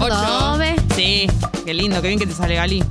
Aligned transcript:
Cordobés. 0.00 0.80
Sí, 0.96 1.26
qué 1.64 1.74
lindo, 1.74 2.00
qué 2.02 2.08
bien 2.08 2.18
que 2.18 2.26
te 2.26 2.32
sale 2.34 2.54
Gali. 2.56 2.82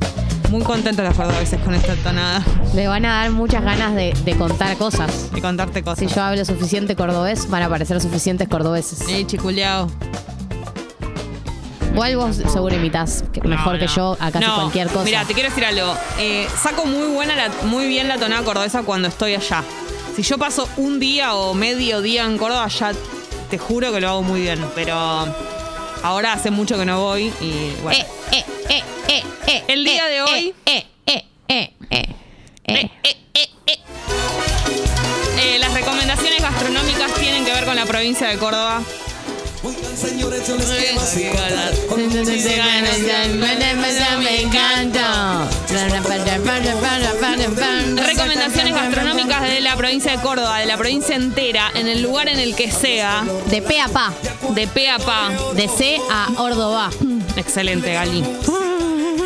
Muy 0.50 0.64
contento 0.64 1.04
las 1.04 1.16
cordobeses 1.16 1.60
con 1.62 1.76
esta 1.76 1.94
tonada 1.98 2.44
Le 2.74 2.88
van 2.88 3.06
a 3.06 3.18
dar 3.22 3.30
muchas 3.30 3.64
ganas 3.64 3.94
de, 3.94 4.14
de 4.26 4.36
contar 4.36 4.76
cosas. 4.78 5.30
y 5.36 5.42
contarte 5.42 5.84
cosas. 5.84 6.00
Si 6.00 6.08
yo 6.08 6.24
hablo 6.24 6.44
suficiente 6.44 6.96
cordobés, 6.96 7.48
van 7.50 7.62
a 7.62 7.66
aparecer 7.68 8.02
suficientes 8.02 8.48
cordobeses. 8.48 8.98
Sí, 9.00 9.26
chiculeado. 9.26 9.90
Igual 11.94 12.16
vos 12.18 12.36
seguro 12.38 12.76
imitas 12.76 13.24
mejor 13.44 13.74
No, 13.74 13.80
que 13.80 13.88
yo 13.88 14.18
a 14.20 14.32
casi 14.32 14.46
No, 14.46 14.56
cualquier 14.56 14.88
cosa. 14.88 15.04
Mira, 15.04 15.26
te 15.26 15.34
quiero 15.34 15.50
decir 15.50 15.66
algo. 15.66 15.94
Eh, 16.18 16.48
saco 16.62 16.86
muy 16.86 17.08
buena 17.14 17.36
la- 17.36 17.50
muy 17.68 17.88
bien 17.88 18.08
la 18.08 18.18
tonada 18.18 18.42
cordobesa 18.44 18.84
cuando 18.84 19.08
estoy 19.08 19.36
allá. 19.36 19.64
Si 20.16 20.24
yo 20.24 20.38
paso 20.38 20.68
un 20.78 21.00
día 21.00 21.34
o 21.36 21.54
medio 21.54 22.02
día 22.02 22.26
en 22.26 22.38
Córdoba, 22.38 22.68
ya 22.70 22.92
te 23.50 23.58
juro 23.58 23.92
que 23.92 24.00
lo 24.02 24.10
hago 24.10 24.24
muy 24.24 24.42
bien. 24.42 24.60
Pero 24.76 25.26
ahora 26.04 26.34
hace 26.34 26.52
mucho 26.52 26.78
que 26.78 26.86
no 26.86 27.00
voy 27.02 27.34
y 27.42 27.74
bueno. 27.84 28.00
Eh, 28.32 28.44
eh, 28.72 29.24
eh, 29.48 29.64
El 29.68 29.84
día 29.84 30.06
de 30.06 30.22
hoy- 30.22 30.56
las 35.60 35.74
recomendaciones 35.74 36.42
gastronómicas 36.42 37.14
tienen 37.16 37.44
que 37.46 37.52
ver 37.52 37.66
con 37.66 37.76
la 37.76 37.86
provincia 37.86 38.28
de 38.28 38.38
Córdoba. 38.38 38.82
Me 44.20 44.42
encanta. 44.42 45.48
Recomendaciones 48.06 48.74
gastronómicas 48.74 49.42
de 49.42 49.62
la 49.62 49.76
provincia 49.76 50.12
de 50.12 50.18
Córdoba, 50.22 50.60
de 50.60 50.66
la 50.66 50.78
provincia 50.78 51.16
entera, 51.16 51.72
en 51.76 51.88
el 51.88 52.02
lugar 52.02 52.30
en 52.30 52.40
el 52.40 52.56
que 52.56 52.72
sea, 52.72 53.24
De 53.50 53.62
pe 53.62 53.80
a 53.80 53.88
pa. 53.88 54.14
de 54.50 54.68
pe 54.68 54.90
a 54.90 55.00
pa. 55.00 55.30
De 55.56 55.68
C 55.68 56.00
a 56.12 56.28
Córdoba. 56.36 56.90
Excelente, 57.36 57.94
Gali. 57.94 58.24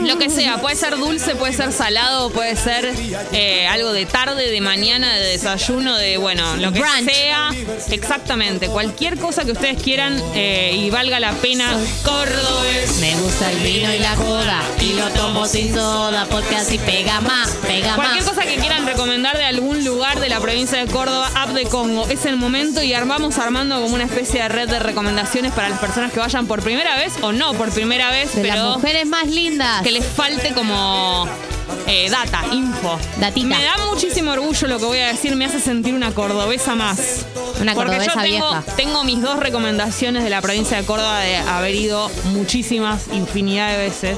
Lo 0.03 0.17
que 0.17 0.29
sea, 0.29 0.57
puede 0.61 0.75
ser 0.75 0.97
dulce, 0.97 1.35
puede 1.35 1.53
ser 1.53 1.71
salado, 1.71 2.29
puede 2.29 2.55
ser 2.55 2.93
eh, 3.31 3.67
algo 3.67 3.93
de 3.93 4.05
tarde, 4.05 4.49
de 4.49 4.61
mañana, 4.61 5.13
de 5.15 5.21
desayuno, 5.29 5.97
de 5.97 6.17
bueno, 6.17 6.55
lo 6.57 6.71
que 6.71 6.79
Brunch. 6.79 7.05
sea. 7.09 7.49
Exactamente, 7.89 8.67
cualquier 8.67 9.17
cosa 9.17 9.45
que 9.45 9.51
ustedes 9.53 9.81
quieran 9.81 10.21
eh, 10.35 10.75
y 10.77 10.89
valga 10.89 11.19
la 11.19 11.31
pena. 11.33 11.71
Cordobés. 12.03 12.97
Me 12.99 13.15
gusta 13.15 13.51
el 13.51 13.59
vino 13.59 13.93
y 13.93 13.99
la 13.99 14.15
coda. 14.15 14.61
Y 14.81 14.93
lo 14.93 15.07
tomo 15.09 15.45
sin 15.45 15.73
soda 15.73 16.25
porque 16.29 16.55
así 16.55 16.77
pega 16.79 17.21
más, 17.21 17.49
pega 17.65 17.95
Cualquier 17.95 18.23
más. 18.23 18.29
cosa 18.33 18.45
que 18.45 18.55
quieran 18.55 18.85
recomendar 18.85 19.37
de 19.37 19.43
algún 19.45 19.83
lugar 19.85 20.19
de 20.19 20.29
la 20.29 20.39
provincia 20.39 20.79
de 20.83 20.91
Córdoba, 20.91 21.29
App 21.35 21.49
de 21.51 21.63
Congo, 21.65 22.07
es 22.09 22.25
el 22.25 22.35
momento 22.35 22.81
y 22.83 22.93
armamos 22.93 23.37
armando 23.37 23.81
como 23.81 23.95
una 23.95 24.03
especie 24.05 24.41
de 24.41 24.49
red 24.49 24.69
de 24.69 24.79
recomendaciones 24.79 25.51
para 25.53 25.69
las 25.69 25.79
personas 25.79 26.11
que 26.11 26.19
vayan 26.19 26.45
por 26.47 26.61
primera 26.61 26.95
vez 26.97 27.13
o 27.21 27.31
no 27.31 27.53
por 27.53 27.69
primera 27.71 28.09
vez, 28.11 28.35
De 28.35 28.43
las 28.43 28.57
pero 28.57 28.69
mujeres 28.75 29.05
más 29.07 29.27
lindas. 29.27 29.81
que 29.81 29.91
les 29.93 30.05
falte 30.05 30.53
como 30.53 31.27
eh, 31.87 32.09
data, 32.09 32.43
info. 32.51 32.99
Datita. 33.19 33.47
Me 33.47 33.63
da 33.63 33.77
muchísimo 33.89 34.31
orgullo 34.31 34.67
lo 34.67 34.79
que 34.79 34.85
voy 34.85 34.99
a 34.99 35.07
decir, 35.07 35.35
me 35.35 35.45
hace 35.45 35.59
sentir 35.59 35.93
una 35.93 36.11
cordobesa 36.11 36.75
más. 36.75 37.25
Una 37.61 37.75
Porque 37.75 37.91
yo 37.93 37.97
cordobesa 37.99 38.21
tengo, 38.21 38.49
vieja. 38.49 38.63
tengo 38.75 39.03
mis 39.03 39.21
dos 39.21 39.39
recomendaciones 39.39 40.23
de 40.23 40.29
la 40.29 40.41
provincia 40.41 40.77
de 40.77 40.85
Córdoba 40.85 41.19
de 41.19 41.37
haber 41.37 41.75
ido 41.75 42.09
muchísimas, 42.25 43.07
infinidad 43.13 43.69
de 43.71 43.77
veces. 43.77 44.17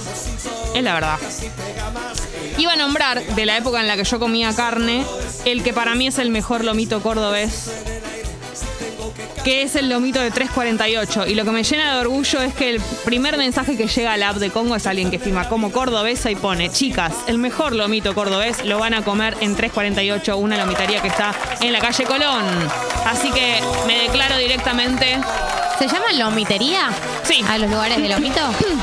Es 0.74 0.84
la 0.84 0.94
verdad. 0.94 1.20
Iba 2.58 2.74
a 2.74 2.76
nombrar 2.78 3.22
de 3.22 3.46
la 3.46 3.58
época 3.58 3.82
en 3.82 3.88
la 3.88 3.98
que 3.98 4.06
yo 4.06 4.18
comía 4.18 4.56
carne, 4.56 5.04
el 5.44 5.62
que 5.62 5.74
para 5.74 5.94
mí 5.96 6.08
es 6.08 6.20
el 6.20 6.30
mejor 6.30 6.64
lomito 6.64 7.02
cordobés, 7.02 7.70
que 9.46 9.62
es 9.62 9.76
el 9.76 9.90
lomito 9.90 10.20
de 10.20 10.32
348. 10.32 11.28
Y 11.28 11.36
lo 11.36 11.46
que 11.46 11.52
me 11.52 11.64
llena 11.64 11.94
de 11.94 12.00
orgullo 12.02 12.42
es 12.42 12.54
que 12.56 12.72
el 12.72 12.82
primer 13.06 13.38
mensaje 13.38 13.78
que 13.78 13.88
llega 13.88 14.12
al 14.14 14.24
app 14.24 14.38
de 14.38 14.50
Congo 14.50 14.76
es 14.76 14.88
alguien 14.88 15.12
que 15.12 15.20
firma 15.20 15.48
como 15.48 15.72
cordobesa 15.72 16.32
y 16.32 16.36
pone, 16.36 16.70
chicas, 16.72 17.14
el 17.28 17.38
mejor 17.38 17.74
lomito 17.76 18.16
cordobés 18.16 18.66
lo 18.66 18.80
van 18.80 18.96
a 18.96 19.04
comer 19.04 19.36
en 19.42 19.56
348, 19.56 20.36
una 20.38 20.58
lomitaría 20.58 21.00
que 21.02 21.10
está 21.10 21.34
en 21.62 21.72
la 21.74 21.80
calle 21.80 22.04
Colón. 22.06 22.44
Así 23.06 23.32
que 23.32 23.62
me 23.86 24.00
declaro 24.00 24.36
directamente. 24.38 25.20
¿Se 25.78 25.88
llama 25.88 26.06
lomitería? 26.18 26.90
Sí. 27.24 27.44
A 27.48 27.58
los 27.60 27.70
lugares 27.70 28.02
de 28.02 28.10
lomito. 28.10 28.40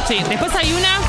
Sí, 0.06 0.18
después 0.28 0.54
hay 0.54 0.72
una. 0.72 1.00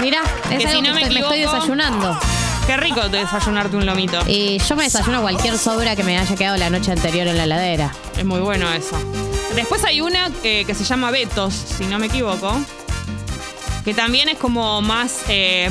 Mira, 0.00 0.20
es 0.50 0.58
Que 0.58 0.66
algo 0.66 0.80
si 0.80 0.82
no 0.82 0.88
que 0.88 0.94
me 0.94 1.00
estoy- 1.02 1.14
me 1.14 1.20
estoy 1.20 1.38
equivoco- 1.40 1.54
desayunando. 1.54 2.18
Qué 2.66 2.76
rico 2.76 3.08
de 3.08 3.18
desayunarte 3.18 3.76
un 3.76 3.86
lomito. 3.86 4.18
Y 4.26 4.58
yo 4.58 4.74
me 4.74 4.84
desayuno 4.84 5.22
cualquier 5.22 5.56
sobra 5.56 5.94
que 5.94 6.02
me 6.02 6.18
haya 6.18 6.34
quedado 6.34 6.56
la 6.56 6.68
noche 6.68 6.90
anterior 6.90 7.26
en 7.28 7.36
la 7.36 7.44
heladera. 7.44 7.92
Es 8.18 8.24
muy 8.24 8.40
bueno 8.40 8.70
eso. 8.72 8.96
Después 9.54 9.84
hay 9.84 10.00
una 10.00 10.30
que 10.42 10.66
se 10.74 10.84
llama 10.84 11.10
Betos, 11.12 11.54
si 11.54 11.84
no 11.84 11.98
me 11.98 12.06
equivoco. 12.06 12.52
Que 13.84 13.94
también 13.94 14.28
es 14.28 14.36
como 14.36 14.82
más 14.82 15.20
eh, 15.28 15.70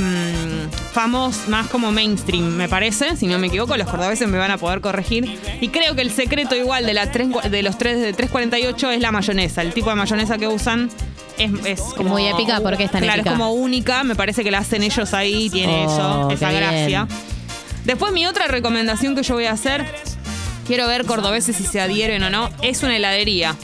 famoso, 0.93 1.49
más 1.49 1.67
como 1.67 1.91
mainstream, 1.91 2.45
me 2.45 2.69
parece. 2.69 3.17
Si 3.17 3.27
no 3.27 3.37
me 3.39 3.47
equivoco, 3.47 3.75
los 3.75 3.89
cordobeses 3.89 4.29
me 4.29 4.37
van 4.37 4.51
a 4.51 4.57
poder 4.57 4.79
corregir. 4.79 5.37
Y 5.59 5.67
creo 5.67 5.95
que 5.95 6.01
el 6.01 6.11
secreto 6.11 6.55
igual 6.55 6.85
de, 6.85 6.93
tres, 7.11 7.27
de 7.51 7.61
los 7.61 7.77
tres 7.77 7.99
de 7.99 8.13
348 8.13 8.91
es 8.91 9.01
la 9.01 9.11
mayonesa. 9.11 9.61
El 9.61 9.73
tipo 9.73 9.89
de 9.89 9.97
mayonesa 9.97 10.37
que 10.37 10.47
usan 10.47 10.89
es, 11.37 11.51
es 11.65 11.81
como... 11.81 12.09
muy 12.09 12.27
épica, 12.27 12.59
¿por 12.61 12.77
qué 12.77 12.85
es 12.85 12.91
tan 12.91 13.01
claro, 13.01 13.21
épica? 13.21 13.33
es 13.33 13.39
como 13.39 13.51
única. 13.53 14.03
Me 14.03 14.15
parece 14.15 14.43
que 14.43 14.51
la 14.51 14.59
hacen 14.59 14.83
ellos 14.83 15.13
ahí, 15.13 15.49
tiene 15.49 15.85
Oh, 15.87 15.91
eso, 15.91 16.29
esa 16.31 16.49
bien. 16.49 16.61
gracia. 16.61 17.07
Después 17.85 18.11
mi 18.13 18.25
otra 18.25 18.47
recomendación 18.47 19.15
que 19.15 19.23
yo 19.23 19.35
voy 19.35 19.45
a 19.45 19.51
hacer, 19.51 19.85
quiero 20.65 20.87
ver 20.87 21.05
cordobeses 21.05 21.55
si 21.55 21.63
se 21.63 21.79
adhieren 21.81 22.23
o 22.23 22.29
no, 22.29 22.49
es 22.61 22.81
una 22.83 22.95
heladería. 22.95 23.55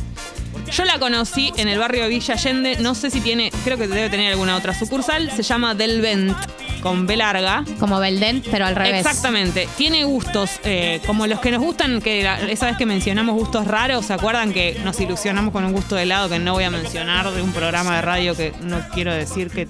Yo 0.71 0.85
la 0.85 0.99
conocí 0.99 1.51
en 1.57 1.67
el 1.67 1.79
barrio 1.79 2.03
de 2.03 2.09
Villa 2.09 2.35
Allende, 2.35 2.77
no 2.79 2.95
sé 2.95 3.09
si 3.09 3.19
tiene, 3.19 3.51
creo 3.65 3.77
que 3.77 3.87
debe 3.87 4.09
tener 4.09 4.31
alguna 4.31 4.55
otra 4.55 4.73
sucursal, 4.73 5.29
se 5.31 5.43
llama 5.43 5.73
Del 5.75 6.01
Vent, 6.01 6.37
con 6.81 7.07
B 7.07 7.15
larga. 7.17 7.63
Como 7.79 7.99
Belden, 7.99 8.43
pero 8.51 8.65
al 8.65 8.75
revés. 8.75 9.05
Exactamente. 9.05 9.67
Tiene 9.77 10.03
gustos 10.05 10.51
eh, 10.63 10.99
como 11.05 11.27
los 11.27 11.39
que 11.39 11.51
nos 11.51 11.61
gustan, 11.61 12.01
que 12.01 12.23
la- 12.23 12.39
esa 12.41 12.67
vez 12.67 12.77
que 12.77 12.85
mencionamos 12.85 13.35
gustos 13.35 13.67
raros, 13.67 14.05
¿se 14.05 14.13
acuerdan 14.13 14.51
que 14.53 14.79
nos 14.83 14.99
ilusionamos 14.99 15.51
con 15.53 15.63
un 15.65 15.71
gusto 15.73 15.95
de 15.95 16.03
helado 16.03 16.29
que 16.29 16.39
no 16.39 16.53
voy 16.53 16.63
a 16.63 16.69
mencionar 16.71 17.29
de 17.31 17.41
un 17.41 17.51
programa 17.51 17.95
de 17.95 18.01
radio 18.01 18.35
que 18.35 18.53
no 18.61 18.79
quiero 18.93 19.13
decir 19.13 19.49
que 19.49 19.67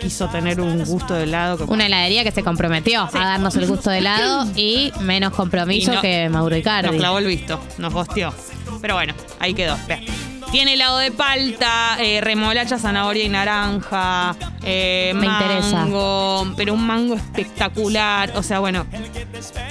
quiso 0.00 0.28
tener 0.28 0.60
un 0.60 0.84
gusto 0.84 1.14
de 1.14 1.24
helado? 1.24 1.56
Que, 1.58 1.64
Una 1.64 1.86
heladería 1.86 2.24
que 2.24 2.30
se 2.32 2.42
comprometió 2.42 3.08
a 3.12 3.18
darnos 3.24 3.54
el 3.56 3.66
gusto 3.66 3.90
de 3.90 3.98
helado 3.98 4.46
y 4.56 4.92
menos 5.00 5.32
compromiso 5.32 5.92
Y 5.92 5.94
no- 5.96 6.00
que 6.00 6.28
Mauro 6.28 6.56
Icardi. 6.56 6.88
Nos 6.88 6.96
clavó 6.96 7.18
el 7.18 7.26
visto, 7.26 7.60
nos 7.78 7.92
gosteó. 7.92 8.32
Pero 8.80 8.94
bueno, 8.94 9.14
ahí 9.38 9.54
quedó. 9.54 9.76
Vea. 9.86 10.00
Tiene 10.52 10.74
helado 10.74 10.98
de 10.98 11.10
palta, 11.10 11.96
eh, 11.98 12.20
remolacha, 12.20 12.78
zanahoria 12.78 13.24
y 13.24 13.28
naranja. 13.30 14.36
eh, 14.62 15.12
Me 15.16 15.26
mango, 15.26 16.52
pero 16.56 16.74
un 16.74 16.86
mango 16.86 17.14
espectacular. 17.14 18.32
O 18.36 18.42
sea, 18.42 18.58
bueno, 18.60 18.86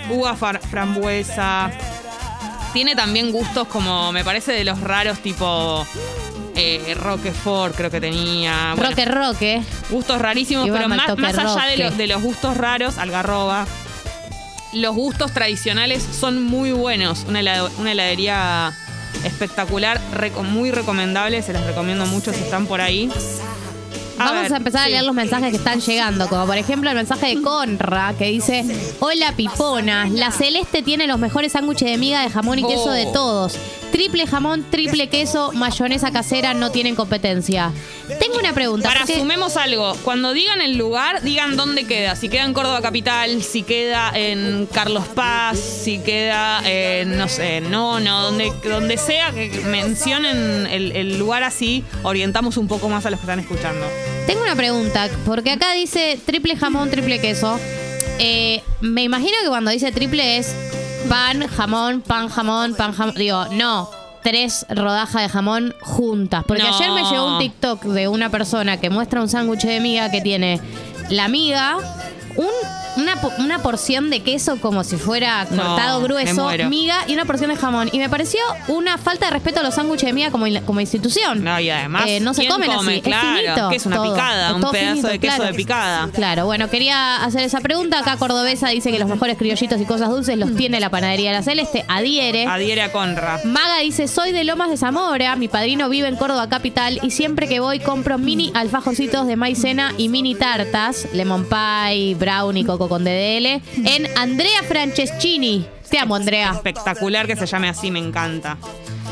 uva 0.09 0.35
frambuesa. 0.35 1.71
Tiene 2.73 2.95
también 2.95 3.31
gustos 3.31 3.67
como, 3.67 4.11
me 4.11 4.23
parece, 4.23 4.53
de 4.53 4.63
los 4.63 4.79
raros, 4.81 5.19
tipo 5.19 5.85
eh, 6.55 6.95
Roquefort, 6.99 7.75
creo 7.75 7.91
que 7.91 8.01
tenía. 8.01 8.73
Bueno, 8.75 8.89
Roque 8.89 9.05
Roque. 9.05 9.61
Gustos 9.91 10.19
rarísimos, 10.19 10.67
pero 10.73 10.89
más, 10.89 10.97
más 11.17 11.37
allá 11.37 11.65
de, 11.67 11.77
lo- 11.77 11.91
de 11.91 12.07
los 12.07 12.21
gustos 12.23 12.57
raros, 12.57 12.97
algarroba, 12.97 13.67
los 14.73 14.95
gustos 14.95 15.31
tradicionales 15.33 16.01
son 16.19 16.41
muy 16.41 16.71
buenos. 16.71 17.25
Una, 17.27 17.41
helado- 17.41 17.69
una 17.77 17.91
heladería 17.91 18.73
espectacular, 19.23 19.99
reco- 20.13 20.43
muy 20.43 20.71
recomendable, 20.71 21.41
se 21.41 21.53
las 21.53 21.65
recomiendo 21.65 22.05
mucho 22.05 22.31
si 22.33 22.39
están 22.41 22.65
por 22.67 22.81
ahí. 22.81 23.09
Vamos 24.17 24.43
ver, 24.43 24.53
a 24.53 24.57
empezar 24.57 24.81
a 24.85 24.89
leer 24.89 25.03
los 25.03 25.15
mensajes 25.15 25.49
que 25.49 25.57
están 25.57 25.79
llegando, 25.81 26.27
como 26.29 26.45
por 26.45 26.55
ejemplo 26.57 26.89
el 26.91 26.95
mensaje 26.95 27.35
de 27.35 27.41
Conra 27.41 28.13
que 28.19 28.25
dice, 28.25 28.63
hola 28.99 29.33
piponas, 29.35 30.11
la 30.11 30.31
Celeste 30.31 30.83
tiene 30.83 31.07
los 31.07 31.17
mejores 31.17 31.53
sándwiches 31.53 31.89
de 31.89 31.97
miga 31.97 32.21
de 32.21 32.29
jamón 32.29 32.59
y 32.59 32.61
queso 32.61 32.89
Oh. 32.89 32.91
de 32.91 33.05
todos. 33.07 33.55
Triple 33.91 34.25
jamón, 34.25 34.65
triple 34.69 35.09
queso, 35.09 35.51
mayonesa 35.53 36.11
casera, 36.11 36.53
no 36.53 36.71
tienen 36.71 36.95
competencia. 36.95 37.71
Tengo 38.19 38.37
una 38.39 38.53
pregunta. 38.53 38.87
Para 38.87 39.01
porque- 39.01 39.19
sumemos 39.19 39.57
algo, 39.57 39.95
cuando 40.03 40.33
digan 40.33 40.61
el 40.61 40.77
lugar, 40.77 41.21
digan 41.23 41.57
dónde 41.57 41.85
queda. 41.85 42.15
Si 42.15 42.29
queda 42.29 42.45
en 42.45 42.53
Córdoba 42.53 42.81
Capital, 42.81 43.43
si 43.43 43.63
queda 43.63 44.11
en 44.15 44.67
Carlos 44.71 45.05
Paz, 45.13 45.59
si 45.59 45.99
queda 45.99 46.61
en, 46.65 47.17
no 47.17 47.27
sé, 47.27 47.61
no, 47.61 47.99
no, 47.99 48.21
donde, 48.23 48.51
donde 48.63 48.97
sea 48.97 49.31
que 49.31 49.49
mencionen 49.65 50.67
el, 50.67 50.93
el 50.93 51.19
lugar 51.19 51.43
así, 51.43 51.83
orientamos 52.03 52.57
un 52.57 52.67
poco 52.67 52.87
más 52.89 53.05
a 53.05 53.09
los 53.09 53.19
que 53.19 53.25
están 53.25 53.39
escuchando. 53.39 53.85
Tengo 54.25 54.41
una 54.43 54.55
pregunta, 54.55 55.09
porque 55.25 55.51
acá 55.51 55.73
dice 55.73 56.17
triple 56.25 56.55
jamón, 56.55 56.89
triple 56.89 57.19
queso. 57.19 57.59
Eh, 58.19 58.61
me 58.81 59.03
imagino 59.03 59.33
que 59.43 59.49
cuando 59.49 59.71
dice 59.71 59.91
triple 59.91 60.37
es 60.37 60.53
pan, 61.09 61.47
jamón, 61.47 62.01
pan, 62.01 62.29
jamón, 62.29 62.75
pan, 62.75 62.93
jamón. 62.93 63.15
Digo, 63.15 63.45
no, 63.51 63.89
tres 64.23 64.65
rodajas 64.69 65.23
de 65.23 65.29
jamón 65.29 65.75
juntas. 65.81 66.43
Porque 66.47 66.63
No. 66.63 66.69
ayer 66.75 66.91
me 66.91 67.03
llegó 67.03 67.33
un 67.33 67.39
TikTok 67.39 67.83
de 67.85 68.07
una 68.07 68.29
persona 68.29 68.77
que 68.77 68.89
muestra 68.89 69.21
un 69.21 69.29
sándwich 69.29 69.61
de 69.63 69.79
miga 69.79 70.09
que 70.11 70.21
tiene 70.21 70.59
la 71.09 71.27
miga, 71.27 71.77
un 72.37 72.47
una, 72.97 73.15
una 73.39 73.59
porción 73.59 74.09
de 74.09 74.21
queso 74.21 74.57
como 74.59 74.83
si 74.83 74.97
fuera 74.97 75.45
cortado 75.49 76.01
grueso, 76.01 76.49
miga 76.69 76.97
y 77.07 77.13
una 77.13 77.25
porción 77.25 77.49
de 77.49 77.55
jamón. 77.57 77.89
Y 77.91 77.99
me 77.99 78.09
pareció 78.09 78.39
una 78.67 78.97
falta 78.97 79.25
de 79.27 79.31
respeto 79.31 79.59
a 79.59 79.63
los 79.63 79.75
sándwiches 79.75 80.07
de 80.07 80.13
miga 80.13 80.31
como, 80.31 80.45
como 80.65 80.79
institución. 80.81 81.43
No, 81.43 81.59
y 81.59 81.69
además, 81.69 82.05
Eh, 82.07 82.19
no 82.19 82.33
se 82.33 82.41
¿quién 82.41 82.51
comen 82.53 82.71
come? 82.71 82.93
así. 82.93 83.01
Claro, 83.01 83.27
es 83.37 83.43
finito. 83.45 83.69
que 83.69 83.75
es 83.75 83.85
una 83.85 83.95
todo. 83.97 84.13
picada, 84.13 84.55
un 84.55 84.61
pedazo 84.61 84.77
finito, 84.89 85.07
de 85.07 85.19
queso 85.19 85.35
claro. 85.35 85.51
de 85.51 85.57
picada. 85.57 86.09
Claro, 86.13 86.45
bueno, 86.45 86.69
quería 86.69 87.23
hacer 87.23 87.41
esa 87.43 87.59
pregunta. 87.61 87.99
Acá 87.99 88.17
Cordobesa 88.17 88.69
dice 88.69 88.91
que 88.91 88.99
los 88.99 89.09
mejores 89.09 89.37
criollitos 89.37 89.79
y 89.81 89.85
cosas 89.85 90.09
dulces 90.09 90.37
los 90.37 90.55
tiene 90.55 90.79
la 90.79 90.89
panadería 90.89 91.31
La 91.31 91.43
Celeste. 91.43 91.85
Adhiere. 91.87 92.45
Adhiere 92.45 92.81
a 92.83 92.91
Conra. 92.91 93.39
Maga 93.45 93.79
dice, 93.79 94.07
soy 94.07 94.31
de 94.31 94.43
Lomas 94.43 94.69
de 94.69 94.77
Zamora, 94.77 95.35
mi 95.35 95.47
padrino 95.47 95.89
vive 95.89 96.07
en 96.07 96.15
Córdoba 96.15 96.49
Capital 96.49 96.99
y 97.01 97.11
siempre 97.11 97.47
que 97.47 97.59
voy 97.59 97.79
compro 97.79 98.17
mini 98.17 98.51
alfajorcitos 98.53 99.27
de 99.27 99.35
maicena 99.35 99.93
y 99.97 100.09
mini 100.09 100.35
tartas, 100.35 101.07
lemon 101.13 101.45
pie, 101.45 102.15
brownie, 102.15 102.65
coco 102.65 102.80
con 102.89 103.03
DDL, 103.03 103.61
en 103.85 104.07
Andrea 104.17 104.63
Franceschini. 104.67 105.65
Te 105.89 105.99
amo, 105.99 106.15
Andrea. 106.15 106.51
Espectacular 106.53 107.27
que 107.27 107.35
se 107.35 107.45
llame 107.45 107.67
así, 107.69 107.91
me 107.91 107.99
encanta. 107.99 108.57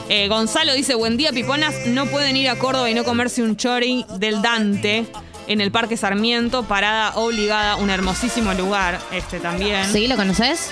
Eh, 0.08 0.28
Gonzalo 0.28 0.74
dice, 0.74 0.96
buen 0.96 1.18
día, 1.18 1.32
piponas. 1.32 1.76
No 1.88 2.06
pueden 2.08 2.36
ir 2.38 2.50
a 2.50 2.58
Córdoba 2.58 2.90
y 2.90 2.94
no 2.94 3.04
comerse 3.04 3.44
un 3.44 3.58
chori 3.58 4.06
del 4.18 4.42
Dante 4.42 5.06
en 5.48 5.62
el 5.62 5.72
Parque 5.72 5.98
Sarmiento. 5.98 6.64
Parada 6.64 7.16
obligada, 7.16 7.76
un 7.76 7.90
hermosísimo 7.90 8.54
lugar 8.54 9.00
este 9.12 9.40
también. 9.40 9.86
¿Sí? 9.92 10.08
¿Lo 10.08 10.16
conoces? 10.16 10.70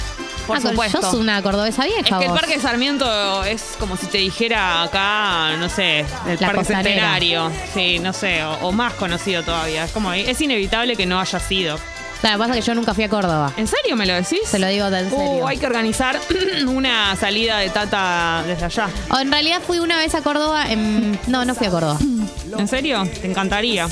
Por 0.47 0.57
Ah, 0.57 0.61
supuesto. 0.61 1.01
Sos 1.01 1.13
una 1.15 1.41
cordobesa 1.43 1.83
vieja 1.83 1.99
Es 1.99 2.15
que 2.19 2.25
el. 2.25 2.31
Parque 2.31 2.57
Sarmiento 2.59 3.43
es 3.43 3.75
como 3.77 3.97
si 3.97 4.05
te 4.05 4.17
dijera 4.19 4.81
acá, 4.83 5.57
no 5.59 5.67
sé, 5.67 5.99
el 5.99 6.05
La 6.39 6.47
Parque 6.47 6.55
Costanera. 6.55 6.83
Centenario. 6.83 7.51
Sí, 7.73 7.99
no 7.99 8.13
sé, 8.13 8.43
o, 8.45 8.53
o 8.61 8.71
más 8.71 8.93
conocido 8.93 9.43
todavía. 9.43 9.83
Es 9.83 9.91
como, 9.91 10.13
es 10.13 10.39
inevitable 10.39 10.95
que 10.95 11.05
no 11.05 11.19
haya 11.19 11.39
sido. 11.41 11.77
Claro, 12.21 12.39
pasa 12.39 12.53
que 12.53 12.61
yo 12.61 12.73
nunca 12.75 12.93
fui 12.93 13.03
a 13.03 13.09
Córdoba. 13.09 13.53
¿En 13.57 13.67
serio 13.67 13.95
me 13.95 14.05
lo 14.05 14.13
decís? 14.13 14.39
Te 14.49 14.57
lo 14.59 14.67
digo 14.67 14.87
en 14.87 15.09
serio. 15.09 15.17
Uh, 15.17 15.47
hay 15.47 15.57
que 15.57 15.65
organizar 15.67 16.19
una 16.67 17.15
salida 17.15 17.59
de 17.59 17.69
Tata 17.69 18.43
desde 18.47 18.65
allá. 18.65 18.89
O 19.11 19.19
en 19.19 19.31
realidad 19.31 19.61
fui 19.65 19.79
una 19.79 19.97
vez 19.97 20.15
a 20.15 20.21
Córdoba 20.21 20.65
en... 20.69 21.19
No, 21.27 21.45
no 21.45 21.53
fui 21.53 21.67
a 21.67 21.69
Córdoba. 21.69 21.99
¿En 22.57 22.67
serio? 22.67 23.07
Te 23.21 23.27
encantaría. 23.29 23.87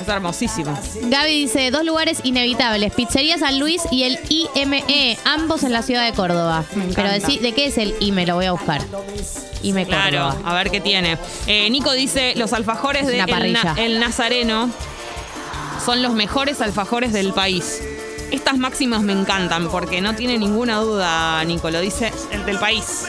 Es 0.00 0.08
hermosísimo. 0.08 0.78
Gaby 1.02 1.32
dice, 1.42 1.70
dos 1.70 1.84
lugares 1.84 2.18
inevitables, 2.24 2.92
Pizzería 2.92 3.38
San 3.38 3.58
Luis 3.58 3.82
y 3.90 4.02
el 4.04 4.18
IME, 4.28 5.18
ambos 5.24 5.62
en 5.64 5.72
la 5.72 5.82
ciudad 5.82 6.04
de 6.04 6.12
Córdoba. 6.12 6.64
Me. 6.74 6.86
Pero 6.94 7.10
decí, 7.10 7.38
¿de 7.38 7.52
qué 7.52 7.66
es 7.66 7.78
el 7.78 7.94
IME? 8.00 8.26
Lo 8.26 8.34
voy 8.34 8.46
a 8.46 8.52
buscar. 8.52 8.82
IME 9.62 9.86
Claro, 9.86 10.30
Córdoba. 10.30 10.50
a 10.50 10.54
ver 10.54 10.70
qué 10.70 10.80
tiene. 10.80 11.16
Eh, 11.46 11.68
Nico 11.70 11.92
dice, 11.92 12.34
los 12.36 12.52
alfajores 12.52 13.02
Es 13.02 13.08
de 13.08 13.14
una 13.14 13.24
el, 13.24 13.30
parrilla. 13.30 13.64
Na- 13.64 13.74
el 13.82 13.98
Nazareno 14.00 14.70
son 15.84 16.02
los 16.02 16.14
mejores 16.14 16.60
alfajores 16.60 17.12
del 17.12 17.32
país. 17.32 17.82
Estas 18.30 18.56
máximas 18.56 19.02
me 19.02 19.12
encantan 19.12 19.68
porque 19.68 20.00
no 20.00 20.14
tiene 20.14 20.38
ninguna 20.38 20.78
duda, 20.78 21.44
Nico, 21.44 21.70
lo 21.70 21.80
dice 21.80 22.10
el 22.32 22.44
del 22.46 22.58
país. 22.58 23.04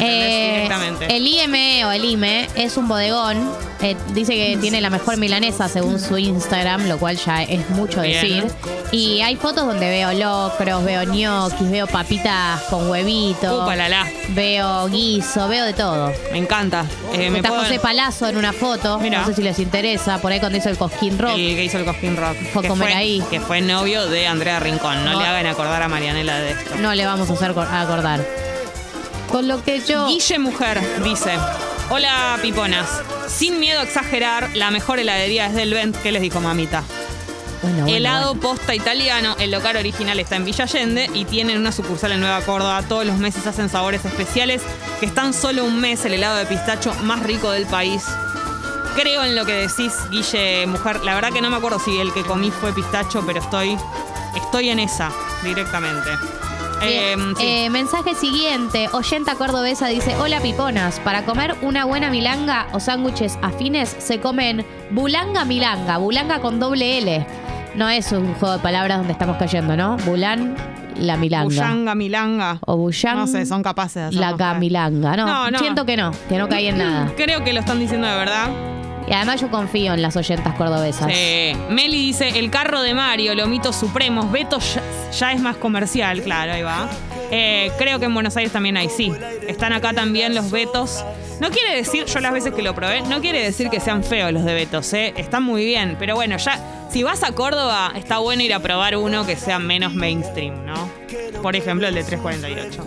Eh, 0.00 0.52
Directamente. 0.62 1.16
el 1.16 1.26
IME 1.26 1.84
o 1.84 1.90
el 1.92 2.04
IME 2.04 2.48
es 2.54 2.76
un 2.76 2.88
bodegón. 2.88 3.50
eh, 3.82 3.96
dice 4.12 4.34
que 4.34 4.58
tiene 4.60 4.80
la 4.82 4.90
mejor 4.90 5.16
milanesa 5.16 5.66
según 5.68 5.98
su 5.98 6.18
Instagram, 6.18 6.86
lo 6.86 6.98
cual 6.98 7.16
ya 7.16 7.42
es 7.42 7.70
mucho 7.70 8.02
Bien. 8.02 8.20
decir. 8.20 8.46
Y 8.92 9.22
hay 9.22 9.36
fotos 9.36 9.64
donde 9.64 9.88
veo 9.88 10.12
locros, 10.12 10.84
veo 10.84 11.04
ñoquis, 11.04 11.70
veo 11.70 11.86
papitas 11.86 12.60
con 12.64 12.90
huevito, 12.90 13.62
Upa, 13.62 13.76
la, 13.76 13.88
la. 13.88 14.06
veo 14.30 14.86
guiso, 14.88 15.48
veo 15.48 15.64
de 15.64 15.72
todo. 15.72 16.12
Me 16.30 16.36
encanta. 16.38 16.84
Eh, 17.14 17.30
me 17.30 17.38
Está 17.38 17.48
puedo- 17.48 17.62
José 17.62 17.78
Palazzo 17.78 18.28
en 18.28 18.36
una 18.36 18.52
foto. 18.52 18.98
Mirá. 18.98 19.20
No 19.20 19.26
sé 19.28 19.34
si 19.34 19.42
les 19.42 19.58
interesa. 19.58 20.18
Por 20.18 20.30
ahí 20.32 20.40
cuando 20.40 20.58
hizo 20.58 20.68
el 20.68 20.76
Cosquín 20.76 21.18
Rock. 21.18 21.32
El 21.38 21.56
que 21.56 21.64
hizo 21.64 21.78
el 21.78 21.84
Cosquín 21.86 22.16
Rock. 22.18 22.36
Fue 22.52 22.60
que, 22.62 22.68
comer 22.68 22.88
fue, 22.90 22.96
ahí. 22.98 23.22
que 23.30 23.40
fue 23.40 23.62
novio 23.62 24.06
de 24.08 24.26
Andrea 24.26 24.60
Rincón. 24.60 25.04
No, 25.06 25.12
No. 25.14 25.20
le 25.20 25.26
hagan 25.26 25.46
acordar 25.46 25.82
a 25.82 25.88
Marianela 25.88 26.38
de 26.38 26.50
esto. 26.50 26.74
No 26.80 26.94
le 26.94 27.06
vamos 27.06 27.30
a 27.30 27.32
hacer 27.32 27.54
cor- 27.54 27.66
a 27.66 27.80
acordar. 27.80 28.20
Con 29.30 29.48
lo 29.48 29.62
que 29.62 29.80
yo. 29.80 30.06
Guille 30.08 30.38
Mujer 30.38 30.80
dice: 31.04 31.32
Hola, 31.90 32.38
piponas. 32.42 32.88
Sin 33.28 33.60
miedo 33.60 33.80
a 33.80 33.84
exagerar, 33.84 34.50
la 34.54 34.70
mejor 34.70 34.98
heladería 34.98 35.46
es 35.46 35.54
del 35.54 35.72
Vent. 35.72 35.96
¿Qué 36.02 36.10
les 36.12 36.22
dijo 36.22 36.40
mamita? 36.40 36.82
Bueno, 37.62 37.82
bueno, 37.82 37.96
Helado 37.96 38.34
bueno. 38.34 38.40
posta 38.40 38.74
italiano. 38.74 39.36
El 39.38 39.50
local 39.50 39.76
original 39.76 40.18
está 40.18 40.36
en 40.36 40.44
Villa 40.44 40.64
Allende 40.64 41.10
y 41.14 41.26
tienen 41.26 41.58
una 41.58 41.72
sucursal 41.72 42.12
en 42.12 42.20
Nueva 42.20 42.40
Córdoba. 42.40 42.82
Todos 42.88 43.04
los 43.06 43.18
meses 43.18 43.46
hacen 43.46 43.68
sabores 43.68 44.04
especiales 44.04 44.62
que 44.98 45.06
están 45.06 45.32
solo 45.34 45.64
un 45.64 45.80
mes. 45.80 46.04
El 46.04 46.14
helado 46.14 46.36
de 46.36 46.46
pistacho 46.46 46.92
más 47.02 47.22
rico 47.22 47.50
del 47.50 47.66
país. 47.66 48.02
Creo 48.96 49.22
en 49.24 49.36
lo 49.36 49.46
que 49.46 49.52
decís, 49.52 49.92
Guille 50.10 50.66
Mujer. 50.66 51.04
La 51.04 51.14
verdad 51.14 51.32
que 51.32 51.40
no 51.40 51.50
me 51.50 51.56
acuerdo 51.56 51.78
si 51.78 52.00
el 52.00 52.12
que 52.12 52.22
comí 52.22 52.50
fue 52.50 52.72
pistacho, 52.72 53.22
pero 53.24 53.40
estoy, 53.40 53.76
estoy 54.34 54.70
en 54.70 54.80
esa 54.80 55.12
directamente. 55.44 56.10
Eh, 56.82 57.16
sí. 57.36 57.44
eh, 57.46 57.70
mensaje 57.70 58.14
siguiente. 58.14 58.88
Oyenta 58.92 59.34
cordobesa 59.34 59.88
dice: 59.88 60.14
Hola 60.16 60.40
piponas. 60.40 61.00
Para 61.00 61.24
comer 61.24 61.56
una 61.62 61.84
buena 61.84 62.10
milanga 62.10 62.66
o 62.72 62.80
sándwiches 62.80 63.38
afines 63.42 63.94
se 63.98 64.20
comen 64.20 64.64
bulanga 64.90 65.44
milanga. 65.44 65.98
Bulanga 65.98 66.40
con 66.40 66.58
doble 66.60 66.98
L. 66.98 67.26
No 67.74 67.88
es 67.88 68.10
un 68.12 68.34
juego 68.34 68.54
de 68.54 68.60
palabras 68.60 68.98
donde 68.98 69.12
estamos 69.12 69.36
cayendo, 69.36 69.76
¿no? 69.76 69.96
Bulán, 69.98 70.56
la 70.96 71.16
milanga. 71.16 71.44
Bullanga, 71.44 71.94
milanga. 71.94 72.58
O 72.66 72.76
bullán. 72.76 73.16
No 73.16 73.26
sé, 73.28 73.46
son 73.46 73.62
capaces 73.62 73.94
de 73.94 74.02
hacerlo. 74.08 74.20
La 74.22 74.36
camilanga. 74.36 75.16
No, 75.16 75.26
No, 75.26 75.50
no. 75.52 75.58
siento 75.60 75.86
que 75.86 75.96
no, 75.96 76.10
que 76.28 76.36
no 76.36 76.48
caí 76.48 76.66
en 76.66 76.78
nada. 76.78 77.12
Creo 77.16 77.44
que 77.44 77.52
lo 77.52 77.60
están 77.60 77.78
diciendo 77.78 78.08
de 78.08 78.16
verdad. 78.16 78.48
Y 79.08 79.12
además 79.12 79.40
yo 79.40 79.50
confío 79.50 79.94
en 79.94 80.02
las 80.02 80.16
oyentas 80.16 80.54
cordobesas. 80.54 81.10
Sí. 81.12 81.52
Meli 81.68 81.96
dice, 82.06 82.38
el 82.38 82.50
carro 82.50 82.80
de 82.82 82.94
Mario, 82.94 83.34
Lomitos 83.34 83.74
Supremos, 83.74 84.30
Beto 84.30 84.58
ya, 85.12 85.32
es 85.32 85.40
más 85.40 85.56
comercial, 85.56 86.22
claro, 86.22 86.52
ahí 86.52 86.62
va. 86.62 86.88
Eh, 87.30 87.70
creo 87.78 87.98
que 87.98 88.06
en 88.06 88.14
Buenos 88.14 88.36
Aires 88.36 88.52
también 88.52 88.76
hay, 88.76 88.88
sí. 88.88 89.12
Están 89.46 89.72
acá 89.72 89.92
también 89.92 90.34
los 90.34 90.50
Betos. 90.50 91.04
No 91.40 91.50
quiere 91.50 91.76
decir, 91.76 92.04
yo 92.04 92.20
las 92.20 92.32
veces 92.32 92.52
que 92.52 92.62
lo 92.62 92.74
probé, 92.74 93.02
no 93.02 93.20
quiere 93.20 93.42
decir 93.42 93.70
que 93.70 93.80
sean 93.80 94.04
feos 94.04 94.32
los 94.32 94.44
de 94.44 94.54
Betos, 94.54 94.92
¿eh? 94.92 95.14
Están 95.16 95.42
muy 95.42 95.64
bien, 95.64 95.96
pero 95.98 96.14
bueno, 96.14 96.36
ya, 96.36 96.58
si 96.90 97.02
vas 97.02 97.22
a 97.22 97.32
Córdoba, 97.32 97.92
está 97.96 98.18
bueno 98.18 98.42
ir 98.42 98.52
a 98.52 98.60
probar 98.60 98.96
uno 98.96 99.24
que 99.24 99.36
sea 99.36 99.58
menos 99.58 99.94
mainstream, 99.94 100.66
¿no? 100.66 100.90
Por 101.40 101.56
ejemplo, 101.56 101.88
el 101.88 101.94
de 101.94 102.04
348. 102.04 102.84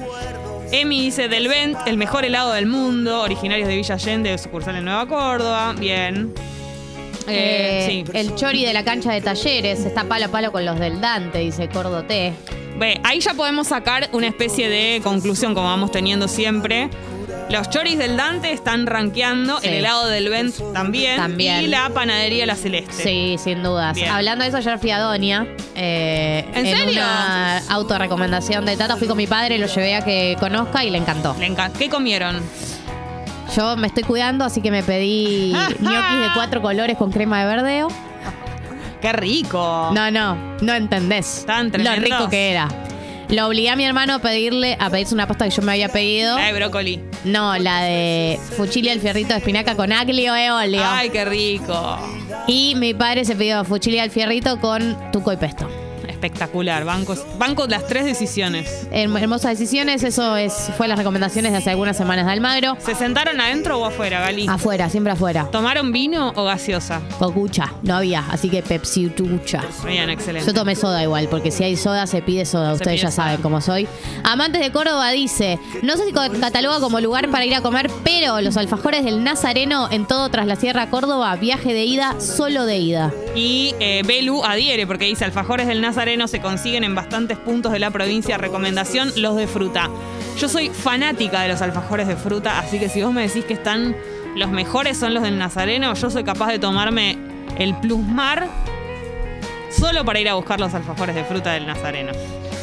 Emi 0.71 1.01
dice 1.01 1.27
del 1.27 1.47
Vent, 1.47 1.77
el 1.85 1.97
mejor 1.97 2.25
helado 2.25 2.53
del 2.53 2.65
mundo, 2.65 3.21
originarios 3.21 3.67
de 3.67 3.75
Villa 3.75 3.95
Allende, 3.95 4.37
sucursal 4.37 4.75
en 4.75 4.85
Nueva 4.85 5.07
Córdoba. 5.07 5.73
Bien. 5.77 6.33
Eh, 7.27 7.85
Eh, 7.89 8.03
sí. 8.05 8.11
El 8.17 8.35
chori 8.35 8.65
de 8.65 8.73
la 8.73 8.83
cancha 8.83 9.11
de 9.11 9.21
talleres 9.21 9.79
está 9.85 10.03
palo 10.05 10.25
a 10.25 10.27
palo 10.29 10.51
con 10.51 10.65
los 10.65 10.79
del 10.79 10.99
Dante, 11.01 11.39
dice 11.39 11.69
Cordoté. 11.69 12.33
Ve, 12.77 12.99
ahí 13.03 13.19
ya 13.19 13.33
podemos 13.33 13.67
sacar 13.67 14.09
una 14.13 14.27
especie 14.27 14.67
de 14.69 14.99
conclusión, 15.03 15.53
como 15.53 15.67
vamos 15.67 15.91
teniendo 15.91 16.27
siempre. 16.27 16.89
Los 17.49 17.69
choris 17.69 17.97
del 17.97 18.17
Dante 18.17 18.51
están 18.51 18.87
rankeando, 18.87 19.59
Sí. 19.59 19.67
el 19.67 19.73
helado 19.75 20.07
del 20.07 20.29
Vent 20.29 20.55
también, 20.73 21.17
También. 21.17 21.61
y 21.61 21.67
la 21.67 21.89
panadería 21.89 22.45
La 22.45 22.55
Celeste. 22.55 23.03
Sí, 23.03 23.35
sin 23.37 23.61
dudas. 23.61 23.93
Bien. 23.95 24.09
Hablando 24.09 24.43
de 24.43 24.49
eso, 24.49 24.57
ayer 24.57 24.79
fui 24.79 24.91
a 24.91 24.99
Donia. 24.99 25.45
eh, 25.75 26.45
¿En 26.55 26.65
serio? 26.65 26.91
una 26.93 27.57
autorrecomendación 27.69 28.65
de 28.65 28.75
Tata. 28.77 28.95
Fui 28.97 29.07
con 29.07 29.17
mi 29.17 29.27
padre, 29.27 29.57
lo 29.59 29.67
llevé 29.67 29.95
a 29.95 30.03
que 30.03 30.35
conozca 30.39 30.83
y 30.83 30.89
le 30.89 30.97
encantó. 30.97 31.35
Le. 31.39 31.73
¿Qué 31.77 31.89
comieron? 31.89 32.41
Yo 33.55 33.77
me 33.77 33.87
estoy 33.87 34.03
cuidando, 34.03 34.45
así 34.45 34.61
que 34.61 34.71
me 34.71 34.83
pedí 34.83 35.51
ñoquis 35.79 36.19
de 36.19 36.27
cuatro 36.33 36.61
colores 36.61 36.97
con 36.97 37.11
crema 37.11 37.41
de 37.41 37.45
verdeo. 37.45 37.87
¡Qué 39.01 39.11
rico! 39.11 39.91
No, 39.93 40.09
no, 40.11 40.35
no 40.61 40.73
entendés 40.73 41.39
Estaban 41.39 41.65
lo 41.65 41.71
tremendos. 41.73 42.03
rico 42.03 42.29
que 42.29 42.51
era. 42.51 42.67
Lo 43.29 43.47
obligué 43.47 43.69
a 43.69 43.75
mi 43.75 43.83
hermano 43.83 44.13
a 44.15 44.19
pedirle, 44.19 44.77
a 44.79 44.89
pedirse 44.89 45.13
una 45.13 45.27
pasta 45.27 45.45
que 45.45 45.51
yo 45.51 45.61
me 45.61 45.71
había 45.73 45.89
pedido. 45.89 46.37
La 46.37 46.45
de 46.45 46.53
brócoli. 46.53 47.03
No, 47.25 47.57
la 47.57 47.81
de 47.83 48.39
fuchili 48.57 48.89
al 48.89 48.99
fierrito 48.99 49.29
de 49.33 49.39
espinaca 49.39 49.75
con 49.75 49.91
aglio 49.91 50.35
e 50.35 50.51
óleo. 50.51 50.83
¡Ay, 50.85 51.09
qué 51.09 51.25
rico! 51.25 51.97
Y 52.47 52.75
mi 52.75 52.93
padre 52.93 53.25
se 53.25 53.35
pidió 53.35 53.63
fuchili 53.65 53.99
al 53.99 54.09
fierrito 54.11 54.59
con 54.59 55.11
tuco 55.11 55.33
y 55.33 55.37
pesto. 55.37 55.67
Espectacular. 56.27 56.85
Banco, 56.85 57.15
banco 57.37 57.67
las 57.67 57.85
tres 57.85 58.05
decisiones. 58.05 58.87
Herm- 58.93 59.21
Hermosas 59.21 59.51
decisiones, 59.59 60.03
eso 60.03 60.37
es, 60.37 60.53
fue 60.77 60.87
las 60.87 60.97
recomendaciones 60.97 61.51
de 61.51 61.57
hace 61.57 61.69
algunas 61.71 61.97
semanas 61.97 62.25
de 62.25 62.31
Almagro. 62.31 62.77
¿Se 62.79 62.95
sentaron 62.95 63.41
adentro 63.41 63.77
o 63.79 63.85
afuera, 63.85 64.21
Gali? 64.21 64.47
Afuera, 64.47 64.89
siempre 64.89 65.11
afuera. 65.11 65.49
¿Tomaron 65.51 65.91
vino 65.91 66.31
o 66.37 66.45
gaseosa? 66.45 67.01
Cocucha, 67.19 67.73
no 67.83 67.95
había, 67.97 68.23
así 68.31 68.49
que 68.49 68.63
Pepsi 68.63 69.07
Tucha. 69.09 69.63
Bien, 69.85 70.09
excelente. 70.09 70.47
Yo 70.47 70.53
tomé 70.53 70.75
soda 70.75 71.03
igual, 71.03 71.27
porque 71.27 71.51
si 71.51 71.65
hay 71.65 71.75
soda 71.75 72.07
se 72.07 72.21
pide 72.21 72.45
soda, 72.45 72.69
Se 72.69 72.73
ustedes 72.75 72.95
pide 73.01 73.03
ya 73.03 73.11
soda. 73.11 73.25
saben 73.25 73.41
cómo 73.41 73.59
soy. 73.59 73.85
Amantes 74.23 74.61
de 74.61 74.71
Córdoba 74.71 75.11
dice, 75.11 75.59
no 75.81 75.97
sé 75.97 76.05
si 76.05 76.13
cataloga 76.13 76.79
como 76.79 77.01
lugar 77.01 77.29
para 77.31 77.43
ir 77.45 77.53
a 77.53 77.59
comer, 77.61 77.91
pero 78.05 78.39
los 78.39 78.55
alfajores 78.55 79.03
del 79.03 79.25
Nazareno 79.25 79.89
en 79.91 80.05
todo 80.07 80.29
tras 80.29 80.47
la 80.47 80.55
Sierra 80.55 80.89
Córdoba, 80.89 81.35
viaje 81.35 81.73
de 81.73 81.83
ida, 81.83 82.15
solo 82.21 82.65
de 82.65 82.77
ida. 82.77 83.11
Y 83.35 83.73
eh, 83.79 84.03
Belu 84.05 84.43
adhiere 84.43 84.85
porque 84.85 85.05
dice 85.05 85.25
alfajores 85.25 85.67
del 85.67 85.81
Nazareno 85.81 86.27
se 86.27 86.39
consiguen 86.39 86.83
en 86.83 86.93
bastantes 86.93 87.37
puntos 87.37 87.71
de 87.71 87.79
la 87.79 87.91
provincia. 87.91 88.37
Recomendación, 88.37 89.11
los 89.17 89.35
de 89.35 89.47
fruta. 89.47 89.89
Yo 90.37 90.47
soy 90.49 90.69
fanática 90.69 91.41
de 91.41 91.49
los 91.49 91.61
alfajores 91.61 92.07
de 92.07 92.15
fruta, 92.15 92.59
así 92.59 92.79
que 92.79 92.89
si 92.89 93.01
vos 93.01 93.13
me 93.13 93.27
decís 93.27 93.45
que 93.45 93.53
están 93.53 93.95
los 94.35 94.49
mejores 94.49 94.97
son 94.97 95.13
los 95.13 95.23
del 95.23 95.37
Nazareno, 95.37 95.93
yo 95.93 96.09
soy 96.09 96.23
capaz 96.23 96.47
de 96.47 96.59
tomarme 96.59 97.17
el 97.57 97.75
plusmar 97.75 98.47
solo 99.69 100.03
para 100.05 100.19
ir 100.19 100.29
a 100.29 100.33
buscar 100.35 100.59
los 100.59 100.73
alfajores 100.73 101.15
de 101.15 101.23
fruta 101.23 101.53
del 101.53 101.67
Nazareno. 101.67 102.13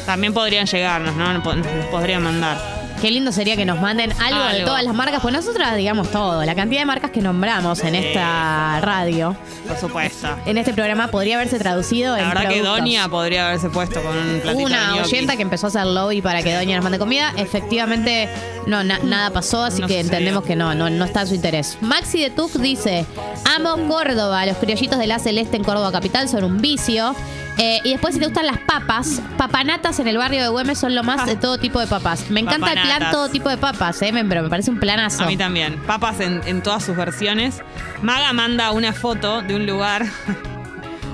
También 0.05 0.33
podrían 0.33 0.65
llegarnos, 0.65 1.15
¿no? 1.15 1.33
Nos 1.33 1.85
podrían 1.91 2.23
mandar. 2.23 2.80
Qué 3.01 3.09
lindo 3.09 3.31
sería 3.31 3.55
que 3.55 3.65
nos 3.65 3.81
manden 3.81 4.13
algo, 4.21 4.45
de 4.53 4.63
todas 4.63 4.83
las 4.83 4.93
marcas, 4.93 5.23
pues 5.23 5.33
nosotras 5.33 5.75
digamos 5.75 6.11
todo, 6.11 6.45
la 6.45 6.53
cantidad 6.53 6.81
de 6.81 6.85
marcas 6.85 7.09
que 7.09 7.19
nombramos 7.19 7.83
en 7.83 7.95
esta 7.95 8.79
radio. 8.81 9.35
Por 9.67 9.77
supuesto. 9.77 10.27
En 10.45 10.59
este 10.59 10.71
programa 10.71 11.07
podría 11.07 11.37
haberse 11.37 11.57
traducido 11.57 12.15
la 12.15 12.21
en 12.21 12.29
verdad 12.29 12.49
que 12.49 12.61
Doña 12.61 13.09
podría 13.09 13.47
haberse 13.47 13.69
puesto 13.71 14.03
con 14.03 14.15
un 14.15 14.39
platito 14.41 14.65
Una 14.65 14.95
oyenta 14.97 15.35
que 15.35 15.41
empezó 15.41 15.65
a 15.65 15.69
hacer 15.69 15.87
lobby 15.87 16.21
para 16.21 16.43
que 16.43 16.53
Doña 16.53 16.75
nos 16.75 16.83
mande 16.83 16.99
comida. 16.99 17.33
Efectivamente, 17.37 18.29
no, 18.67 18.83
nada 18.83 19.31
pasó, 19.31 19.63
así 19.63 19.81
que 19.81 19.99
entendemos 19.99 20.43
que 20.43 20.55
no, 20.55 20.75
no, 20.75 20.91
no 20.91 21.05
está 21.05 21.25
su 21.25 21.33
interés. 21.33 21.79
Maxi 21.81 22.21
de 22.21 22.29
Tuc 22.29 22.51
dice: 22.53 23.07
Amo 23.55 23.77
Córdoba, 23.87 24.45
los 24.45 24.57
criollitos 24.57 24.99
de 24.99 25.07
la 25.07 25.17
Celeste 25.17 25.57
en 25.57 25.63
Córdoba 25.63 25.91
Capital 25.91 26.29
son 26.29 26.43
un 26.43 26.61
vicio. 26.61 27.15
Eh, 27.63 27.79
y 27.83 27.91
después, 27.91 28.15
si 28.15 28.19
te 28.19 28.25
gustan 28.25 28.47
las 28.47 28.57
papas, 28.57 29.21
papanatas 29.37 29.99
en 29.99 30.07
el 30.07 30.17
barrio 30.17 30.41
de 30.41 30.49
Güemes 30.49 30.79
son 30.79 30.95
lo 30.95 31.03
más 31.03 31.27
de 31.27 31.35
todo 31.35 31.59
tipo 31.59 31.79
de 31.79 31.85
papas. 31.85 32.31
Me 32.31 32.39
encanta 32.39 32.73
el 32.73 32.81
plan 32.81 33.11
todo 33.11 33.29
tipo 33.29 33.49
de 33.49 33.57
papas, 33.57 34.01
eh, 34.01 34.11
pero 34.27 34.41
me 34.41 34.49
parece 34.49 34.71
un 34.71 34.79
planazo. 34.79 35.23
A 35.23 35.27
mí 35.27 35.37
también. 35.37 35.77
Papas 35.85 36.21
en, 36.21 36.41
en 36.47 36.63
todas 36.63 36.83
sus 36.83 36.95
versiones. 36.95 37.61
Maga 38.01 38.33
manda 38.33 38.71
una 38.71 38.93
foto 38.93 39.43
de 39.43 39.53
un 39.53 39.67
lugar 39.67 40.07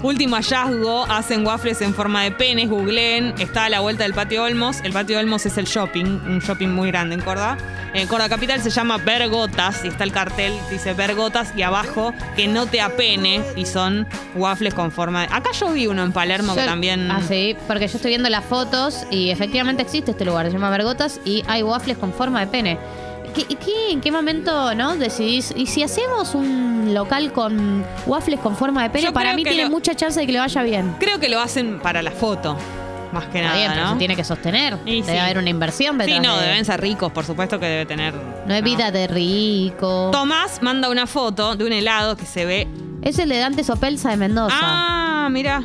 Último 0.03 0.35
hallazgo, 0.35 1.05
hacen 1.05 1.45
waffles 1.45 1.81
en 1.81 1.93
forma 1.93 2.23
de 2.23 2.31
penes, 2.31 2.69
googleen, 2.69 3.33
está 3.39 3.65
a 3.65 3.69
la 3.69 3.79
vuelta 3.79 4.03
del 4.03 4.13
Patio 4.13 4.43
Olmos. 4.43 4.81
El 4.83 4.93
Patio 4.93 5.17
Olmos 5.17 5.45
es 5.47 5.57
el 5.57 5.65
shopping, 5.65 6.05
un 6.05 6.39
shopping 6.39 6.67
muy 6.67 6.91
grande 6.91 7.15
en 7.15 7.21
Córdoba. 7.21 7.57
En 7.95 8.07
Córdoba 8.07 8.29
Capital 8.29 8.61
se 8.61 8.69
llama 8.69 8.97
Vergotas 8.99 9.83
y 9.83 9.87
está 9.87 10.03
el 10.03 10.11
cartel, 10.11 10.53
dice 10.69 10.93
Vergotas 10.93 11.51
y 11.57 11.63
abajo 11.63 12.13
que 12.35 12.47
no 12.47 12.67
te 12.67 12.79
apene 12.79 13.41
y 13.55 13.65
son 13.65 14.07
waffles 14.35 14.75
con 14.75 14.91
forma 14.91 15.21
de... 15.21 15.33
Acá 15.33 15.51
yo 15.53 15.71
vi 15.71 15.87
uno 15.87 16.03
en 16.03 16.11
Palermo 16.11 16.53
que 16.53 16.63
también... 16.63 17.09
Ah, 17.09 17.21
sí, 17.27 17.55
porque 17.67 17.87
yo 17.87 17.95
estoy 17.95 18.09
viendo 18.09 18.29
las 18.29 18.45
fotos 18.45 19.07
y 19.09 19.31
efectivamente 19.31 19.81
existe 19.81 20.11
este 20.11 20.25
lugar, 20.25 20.45
se 20.45 20.51
llama 20.51 20.69
Vergotas 20.69 21.19
y 21.25 21.43
hay 21.47 21.63
waffles 21.63 21.97
con 21.97 22.13
forma 22.13 22.39
de 22.41 22.47
pene. 22.47 22.77
¿Qué, 23.45 23.91
en 23.91 24.01
qué 24.01 24.11
momento 24.11 24.73
no 24.75 24.95
decidís? 24.95 25.53
¿Y 25.55 25.67
si 25.67 25.83
hacemos 25.83 26.35
un 26.35 26.93
local 26.93 27.31
con 27.31 27.85
waffles 28.05 28.39
con 28.39 28.55
forma 28.55 28.83
de 28.83 28.89
pene? 28.89 29.11
para 29.11 29.33
mí 29.33 29.43
tiene 29.43 29.69
mucha 29.69 29.95
chance 29.95 30.19
de 30.19 30.25
que 30.25 30.31
le 30.31 30.39
vaya 30.39 30.63
bien. 30.63 30.95
Creo 30.99 31.19
que 31.19 31.29
lo 31.29 31.39
hacen 31.39 31.79
para 31.79 32.01
la 32.01 32.11
foto. 32.11 32.57
Más 33.11 33.25
que 33.25 33.41
nada, 33.41 33.55
bien, 33.55 33.71
pero 33.73 33.89
se 33.91 33.95
tiene 33.95 34.15
que 34.15 34.23
sostener. 34.23 34.77
debe 34.79 35.19
haber 35.19 35.37
una 35.37 35.49
inversión. 35.49 35.99
Sí, 36.03 36.19
no, 36.19 36.37
deben 36.37 36.65
ser 36.65 36.81
ricos, 36.81 37.11
por 37.11 37.25
supuesto 37.25 37.59
que 37.59 37.65
debe 37.65 37.85
tener. 37.85 38.13
No 38.45 38.53
es 38.53 38.63
vida 38.63 38.91
de 38.91 39.07
rico. 39.07 40.09
Tomás 40.11 40.61
manda 40.61 40.89
una 40.89 41.07
foto 41.07 41.55
de 41.55 41.65
un 41.65 41.71
helado 41.71 42.17
que 42.17 42.25
se 42.25 42.45
ve. 42.45 42.67
Es 43.01 43.17
el 43.19 43.29
de 43.29 43.37
Dante 43.37 43.63
Sopelsa 43.63 44.09
de 44.09 44.17
Mendoza. 44.17 44.57
Ah, 44.59 45.29
mira. 45.31 45.63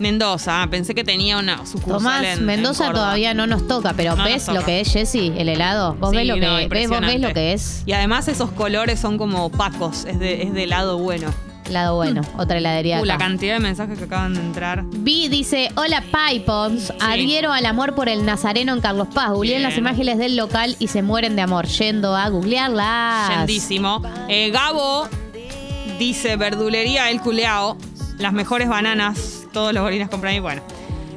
Mendoza, 0.00 0.62
ah, 0.62 0.66
pensé 0.70 0.94
que 0.94 1.04
tenía 1.04 1.36
una 1.36 1.66
sucursal 1.66 1.98
Tomás, 1.98 2.40
Mendoza 2.40 2.90
todavía 2.90 3.34
no 3.34 3.46
nos 3.46 3.68
toca, 3.68 3.92
pero 3.92 4.16
¿ves 4.16 4.48
lo 4.48 4.64
que 4.64 4.80
es, 4.80 4.90
Jessy? 4.90 5.30
El 5.36 5.50
helado. 5.50 5.94
¿Vos, 5.94 6.12
ves 6.12 6.26
lo 6.26 6.34
que, 6.34 6.68
ves, 6.70 6.88
¿Vos 6.88 7.00
ves 7.02 7.20
lo 7.20 7.34
que 7.34 7.52
es? 7.52 7.82
Y 7.84 7.92
además 7.92 8.26
esos 8.26 8.50
colores 8.50 8.98
son 8.98 9.18
como 9.18 9.44
opacos, 9.44 10.06
es 10.06 10.18
de, 10.18 10.42
es 10.42 10.54
de 10.54 10.64
helado 10.64 10.98
bueno. 10.98 11.28
Lado 11.68 11.96
bueno, 11.96 12.22
otra 12.38 12.56
heladería. 12.56 13.00
Uh, 13.00 13.04
la 13.04 13.18
cantidad 13.18 13.54
de 13.54 13.60
mensajes 13.60 13.98
que 13.98 14.04
acaban 14.04 14.32
de 14.32 14.40
entrar. 14.40 14.84
Vi 14.86 15.28
dice: 15.28 15.70
Hola, 15.76 16.02
Pipons. 16.02 16.92
Adhiero 16.98 17.52
al 17.52 17.66
amor 17.66 17.94
por 17.94 18.08
el 18.08 18.24
nazareno 18.24 18.72
en 18.72 18.80
Carlos 18.80 19.06
Paz. 19.14 19.30
Googleen 19.30 19.62
las 19.62 19.76
imágenes 19.76 20.18
del 20.18 20.34
local 20.34 20.74
y 20.80 20.88
se 20.88 21.02
mueren 21.02 21.36
de 21.36 21.42
amor. 21.42 21.66
Yendo 21.66 22.16
a 22.16 22.28
googlearlas. 22.28 23.36
Yendísimo. 23.36 24.02
Eh, 24.28 24.50
Gabo 24.50 25.08
dice: 25.98 26.36
Verdulería 26.36 27.10
El 27.10 27.20
Culeao. 27.20 27.76
Las 28.18 28.32
mejores 28.32 28.68
bananas 28.68 29.39
todos 29.52 29.72
los 29.72 29.82
bolinas 29.82 30.08
compran 30.08 30.34
ahí. 30.34 30.40
Bueno. 30.40 30.62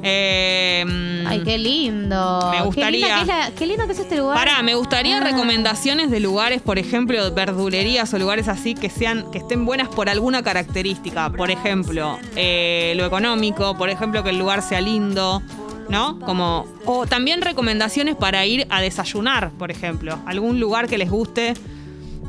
Eh, 0.06 0.84
Ay, 1.26 1.42
qué 1.44 1.56
lindo. 1.56 2.50
Me 2.50 2.60
gustaría. 2.60 3.50
Qué, 3.56 3.66
lindo 3.66 3.86
que 3.86 3.92
es 3.92 3.98
este 3.98 4.18
lugar. 4.18 4.36
Pará, 4.36 4.62
me 4.62 4.74
gustaría 4.74 5.16
ah. 5.16 5.20
recomendaciones 5.20 6.10
de 6.10 6.20
lugares, 6.20 6.60
por 6.60 6.78
ejemplo, 6.78 7.32
verdulerías 7.32 8.12
o 8.12 8.18
lugares 8.18 8.48
así 8.48 8.74
que 8.74 8.90
sean, 8.90 9.30
que 9.30 9.38
estén 9.38 9.64
buenas 9.64 9.88
por 9.88 10.10
alguna 10.10 10.42
característica. 10.42 11.30
Por 11.30 11.50
ejemplo, 11.50 12.18
eh, 12.36 12.92
lo 12.96 13.06
económico, 13.06 13.78
por 13.78 13.88
ejemplo, 13.88 14.22
que 14.22 14.30
el 14.30 14.38
lugar 14.38 14.60
sea 14.62 14.82
lindo. 14.82 15.42
¿No? 15.88 16.18
Como. 16.20 16.66
O 16.86 17.06
también 17.06 17.42
recomendaciones 17.42 18.16
para 18.16 18.44
ir 18.46 18.66
a 18.70 18.80
desayunar, 18.80 19.50
por 19.52 19.70
ejemplo. 19.70 20.18
Algún 20.26 20.58
lugar 20.58 20.86
que 20.86 20.96
les 20.96 21.10
guste 21.10 21.54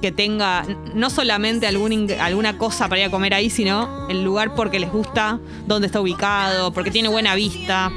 que 0.05 0.11
tenga 0.11 0.63
no 0.93 1.09
solamente 1.09 1.65
algún, 1.65 2.11
alguna 2.21 2.59
cosa 2.59 2.87
para 2.87 3.01
ir 3.01 3.07
a 3.07 3.09
comer 3.09 3.33
ahí, 3.33 3.49
sino 3.49 4.07
el 4.07 4.23
lugar 4.23 4.53
porque 4.53 4.77
les 4.77 4.91
gusta, 4.91 5.39
dónde 5.65 5.87
está 5.87 5.99
ubicado, 5.99 6.71
porque 6.73 6.91
tiene 6.91 7.09
buena 7.09 7.33
vista. 7.33 7.91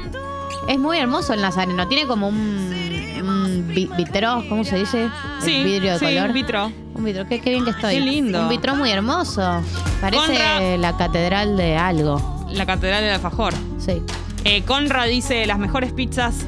Es 0.67 0.79
muy 0.79 0.97
hermoso 0.97 1.35
el 1.35 1.41
Nazareno, 1.41 1.87
tiene 1.87 2.07
como 2.07 2.29
un, 2.29 3.71
vitro, 3.95 4.43
¿cómo 4.49 4.63
se 4.63 4.79
dice? 4.79 5.07
Sí, 5.39 5.63
vidrio 5.63 5.93
de 5.93 5.99
sí, 5.99 6.05
color. 6.05 6.29
Un 6.29 6.33
vitro. 6.33 6.71
Un 6.95 7.03
vitro, 7.03 7.27
qué, 7.27 7.39
bien 7.41 7.63
que 7.63 7.69
estoy. 7.69 7.93
Qué 7.93 8.01
lindo. 8.01 8.41
Un 8.41 8.49
vitro 8.49 8.75
muy 8.75 8.89
hermoso. 8.89 9.61
Parece 10.01 10.79
la 10.79 10.97
catedral 10.97 11.57
de 11.57 11.77
algo. 11.77 12.47
La 12.51 12.65
catedral 12.65 13.03
del 13.03 13.13
alfajor. 13.13 13.53
Sí. 13.77 14.01
Eh, 14.45 14.63
Conra 14.63 15.03
dice, 15.03 15.45
las 15.45 15.59
mejores 15.59 15.93
pizzas 15.93 16.47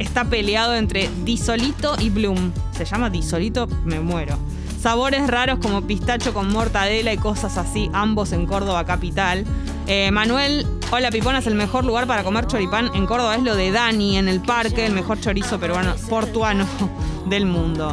está 0.00 0.24
peleado 0.24 0.74
entre 0.74 1.08
Disolito 1.22 1.94
y 2.00 2.10
Bloom. 2.10 2.50
¿Se 2.72 2.84
llama 2.84 3.10
Disolito? 3.10 3.68
Me 3.84 4.00
muero. 4.00 4.36
Sabores 4.80 5.26
raros 5.26 5.58
como 5.58 5.82
pistacho 5.82 6.32
con 6.32 6.52
mortadela 6.52 7.12
y 7.12 7.16
cosas 7.16 7.58
así, 7.58 7.90
ambos 7.92 8.30
en 8.30 8.46
Córdoba 8.46 8.84
capital. 8.84 9.44
Eh, 9.88 10.12
Manuel, 10.12 10.64
hola 10.92 11.10
Piponas, 11.10 11.48
el 11.48 11.56
mejor 11.56 11.84
lugar 11.84 12.06
para 12.06 12.22
comer 12.22 12.46
choripán 12.46 12.94
en 12.94 13.04
Córdoba 13.04 13.34
es 13.34 13.42
lo 13.42 13.56
de 13.56 13.72
Dani 13.72 14.18
en 14.18 14.28
el 14.28 14.40
parque, 14.40 14.86
el 14.86 14.92
mejor 14.92 15.20
chorizo 15.20 15.58
peruano 15.58 15.96
portuano 16.08 16.64
del 17.26 17.46
mundo. 17.46 17.92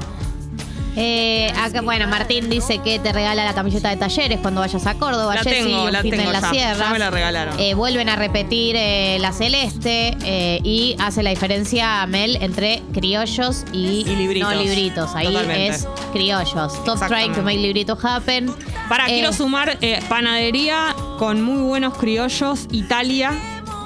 Eh, 0.97 1.51
acá, 1.57 1.81
bueno, 1.81 2.07
Martín 2.07 2.49
dice 2.49 2.79
que 2.79 2.99
te 2.99 3.11
regala 3.11 3.43
la 3.43 3.53
camiseta 3.53 3.89
de 3.89 3.97
talleres 3.97 4.39
cuando 4.39 4.61
vayas 4.61 4.85
a 4.85 4.95
Córdoba. 4.95 5.35
La 5.35 5.43
tengo, 5.43 5.89
la 5.89 6.01
tengo 6.01 6.15
en 6.15 6.33
la 6.33 6.49
sierra. 6.49 6.89
me 6.89 6.99
la 6.99 7.11
regalaron. 7.11 7.59
Eh, 7.59 7.73
vuelven 7.73 8.09
a 8.09 8.15
repetir 8.15 8.75
eh, 8.77 9.17
la 9.19 9.33
celeste 9.33 10.15
eh, 10.23 10.59
y 10.63 10.95
hace 10.99 11.23
la 11.23 11.31
diferencia 11.31 12.05
Mel 12.05 12.37
entre 12.41 12.81
criollos 12.93 13.65
y, 13.73 14.05
libritos. 14.05 14.49
no 14.49 14.61
libritos. 14.61 15.15
Ahí 15.15 15.35
es 15.67 15.87
criollos. 16.13 16.73
Stop 16.73 17.07
trying 17.07 17.33
to 17.33 17.41
make 17.41 17.57
libritos 17.57 18.03
happen. 18.03 18.53
Para, 18.87 19.05
quiero 19.05 19.33
sumar 19.33 19.77
panadería 20.07 20.95
con 21.17 21.41
muy 21.41 21.61
buenos 21.61 21.97
criollos, 21.97 22.67
Italia, 22.71 23.33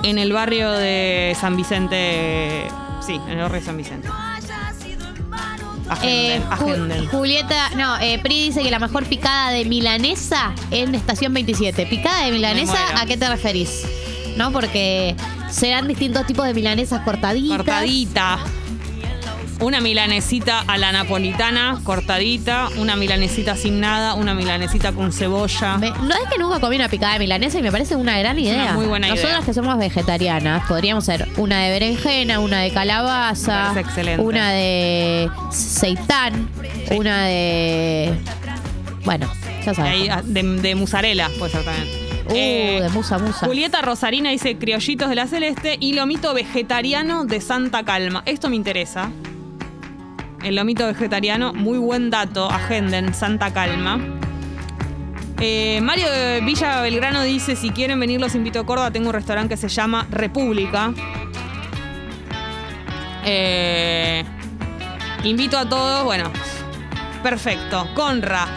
en 0.03 0.17
el 0.19 0.31
barrio 0.33 0.71
de 0.71 1.35
San 1.39 1.55
Vicente. 1.55 2.67
Sí, 3.05 3.15
en 3.15 3.29
el 3.29 3.39
barrio 3.39 3.59
de 3.59 3.65
San 3.65 3.77
Vicente. 3.77 4.09
Eh, 6.03 6.41
Julieta, 7.11 7.71
no, 7.75 7.97
eh, 7.99 8.19
Pri 8.21 8.43
dice 8.47 8.61
que 8.61 8.71
la 8.71 8.79
mejor 8.79 9.05
picada 9.05 9.51
de 9.51 9.65
milanesa 9.65 10.53
en 10.71 10.95
estación 10.95 11.33
27. 11.33 11.85
¿Picada 11.85 12.25
de 12.25 12.31
milanesa 12.31 12.77
a 12.99 13.05
qué 13.05 13.17
te 13.17 13.27
referís? 13.27 13.85
¿No? 14.37 14.51
Porque 14.51 15.15
serán 15.49 15.87
distintos 15.87 16.25
tipos 16.25 16.45
de 16.45 16.53
milanesas 16.53 17.01
cortaditas. 17.01 17.57
Cortadita. 17.57 18.39
Una 19.61 19.81
milanesita 19.81 20.63
a 20.65 20.77
la 20.77 20.93
napolitana, 20.93 21.81
cortadita, 21.83 22.69
una 22.77 22.95
milanesita 22.95 23.57
sin 23.57 23.81
nada, 23.81 24.13
una 24.13 24.33
milanesita 24.33 24.93
con 24.93 25.11
cebolla. 25.11 25.77
no 25.77 26.15
es 26.15 26.29
que 26.31 26.39
nunca 26.39 26.61
comí 26.61 26.77
una 26.77 26.87
picada 26.87 27.13
de 27.13 27.19
milanesa 27.19 27.59
y 27.59 27.61
me 27.61 27.71
parece 27.71 27.97
una 27.97 28.17
gran 28.17 28.39
idea. 28.39 28.71
muy 28.73 28.85
buena 28.85 29.07
idea. 29.07 29.15
Nosotras 29.17 29.43
que 29.43 29.53
somos 29.53 29.77
vegetarianas, 29.77 30.65
podríamos 30.65 31.03
ser 31.03 31.27
una 31.35 31.59
de 31.59 31.71
berenjena, 31.71 32.39
una 32.39 32.61
de 32.61 32.71
calabaza, 32.71 33.73
una 34.17 34.51
de 34.51 35.29
seitán, 35.51 36.49
una 36.91 37.25
de. 37.25 38.13
Bueno, 39.03 39.29
ya 39.65 39.73
sabes. 39.73 40.09
Ah, 40.09 40.21
de, 40.23 40.41
de, 40.41 40.75
musarela 40.75 41.29
puede 41.37 41.51
ser 41.51 41.65
también. 41.65 41.87
Uh, 42.29 42.33
eh, 42.33 42.79
de 42.83 42.89
musa, 42.89 43.17
musa. 43.17 43.45
Julieta 43.45 43.81
Rosarina 43.81 44.29
dice 44.29 44.55
criollitos 44.57 45.09
de 45.09 45.15
la 45.15 45.27
celeste 45.27 45.75
y 45.81 45.93
lomito 45.93 46.33
vegetariano 46.33 47.25
de 47.25 47.41
Santa 47.41 47.83
Calma. 47.83 48.23
Esto 48.25 48.49
me 48.49 48.55
interesa 48.55 49.11
el 50.43 50.55
lomito 50.55 50.85
vegetariano. 50.85 51.53
Muy 51.53 51.77
buen 51.77 52.09
dato, 52.09 52.49
agenden, 52.49 53.13
Santa 53.13 53.51
Calma. 53.51 53.99
Eh, 55.41 55.79
Mario 55.81 56.11
de 56.11 56.41
Villa 56.41 56.81
Belgrano 56.81 57.21
dice, 57.23 57.55
si 57.55 57.69
quieren 57.69 57.99
venir 57.99 58.19
los 58.19 58.35
invito 58.35 58.59
a 58.59 58.65
Córdoba, 58.65 58.91
tengo 58.91 59.07
un 59.07 59.13
restaurante 59.13 59.55
que 59.55 59.57
se 59.57 59.69
llama 59.69 60.05
República. 60.11 60.93
Eh, 63.25 64.23
invito 65.23 65.57
a 65.57 65.67
todos, 65.67 66.03
bueno, 66.03 66.29
perfecto. 67.23 67.87
Conra, 67.93 68.47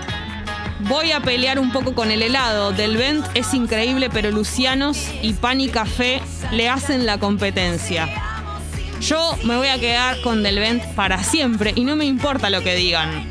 voy 0.80 1.12
a 1.12 1.20
pelear 1.20 1.60
un 1.60 1.70
poco 1.70 1.94
con 1.94 2.10
el 2.10 2.22
helado. 2.22 2.72
Del 2.72 2.96
Vent 2.96 3.24
es 3.34 3.54
increíble, 3.54 4.10
pero 4.10 4.32
Lucianos 4.32 5.08
y 5.22 5.34
Pan 5.34 5.60
y 5.60 5.68
Café 5.68 6.20
le 6.50 6.68
hacen 6.68 7.06
la 7.06 7.18
competencia. 7.18 8.08
Yo 9.02 9.36
me 9.42 9.56
voy 9.56 9.66
a 9.68 9.78
quedar 9.80 10.20
con 10.20 10.42
Del 10.42 10.58
Vent 10.60 10.84
para 10.94 11.22
siempre 11.24 11.72
y 11.74 11.84
no 11.84 11.96
me 11.96 12.04
importa 12.04 12.50
lo 12.50 12.62
que 12.62 12.74
digan. 12.76 13.26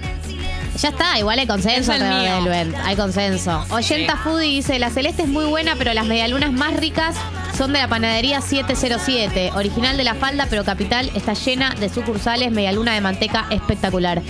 Ya 0.77 0.89
está, 0.89 1.17
igual 1.19 1.39
hay 1.39 1.47
consenso 1.47 1.93
Es 1.93 2.01
el 2.01 2.07
mío. 2.09 2.43
del. 2.51 2.75
Hay 2.83 2.95
consenso. 2.95 3.65
Oyenta. 3.69 4.17
Foodie 4.17 4.49
dice: 4.49 4.79
La 4.79 4.89
celeste 4.89 5.23
es 5.23 5.27
muy 5.29 5.45
buena, 5.45 5.75
pero 5.77 5.93
las 5.93 6.05
medialunas 6.05 6.51
más 6.51 6.73
ricas 6.75 7.15
son 7.58 7.74
de 7.74 7.79
la 7.79 7.88
panadería 7.88 8.41
707. 8.41 9.51
Original 9.55 9.98
de 9.98 10.03
la 10.03 10.15
falda, 10.15 10.48
pero 10.50 10.63
capital 10.63 11.12
está 11.15 11.34
llena 11.34 11.75
de 11.79 11.89
sucursales. 11.89 12.51
Medialuna 12.51 12.93
de 12.93 13.01
manteca 13.01 13.46
espectacular. 13.50 14.22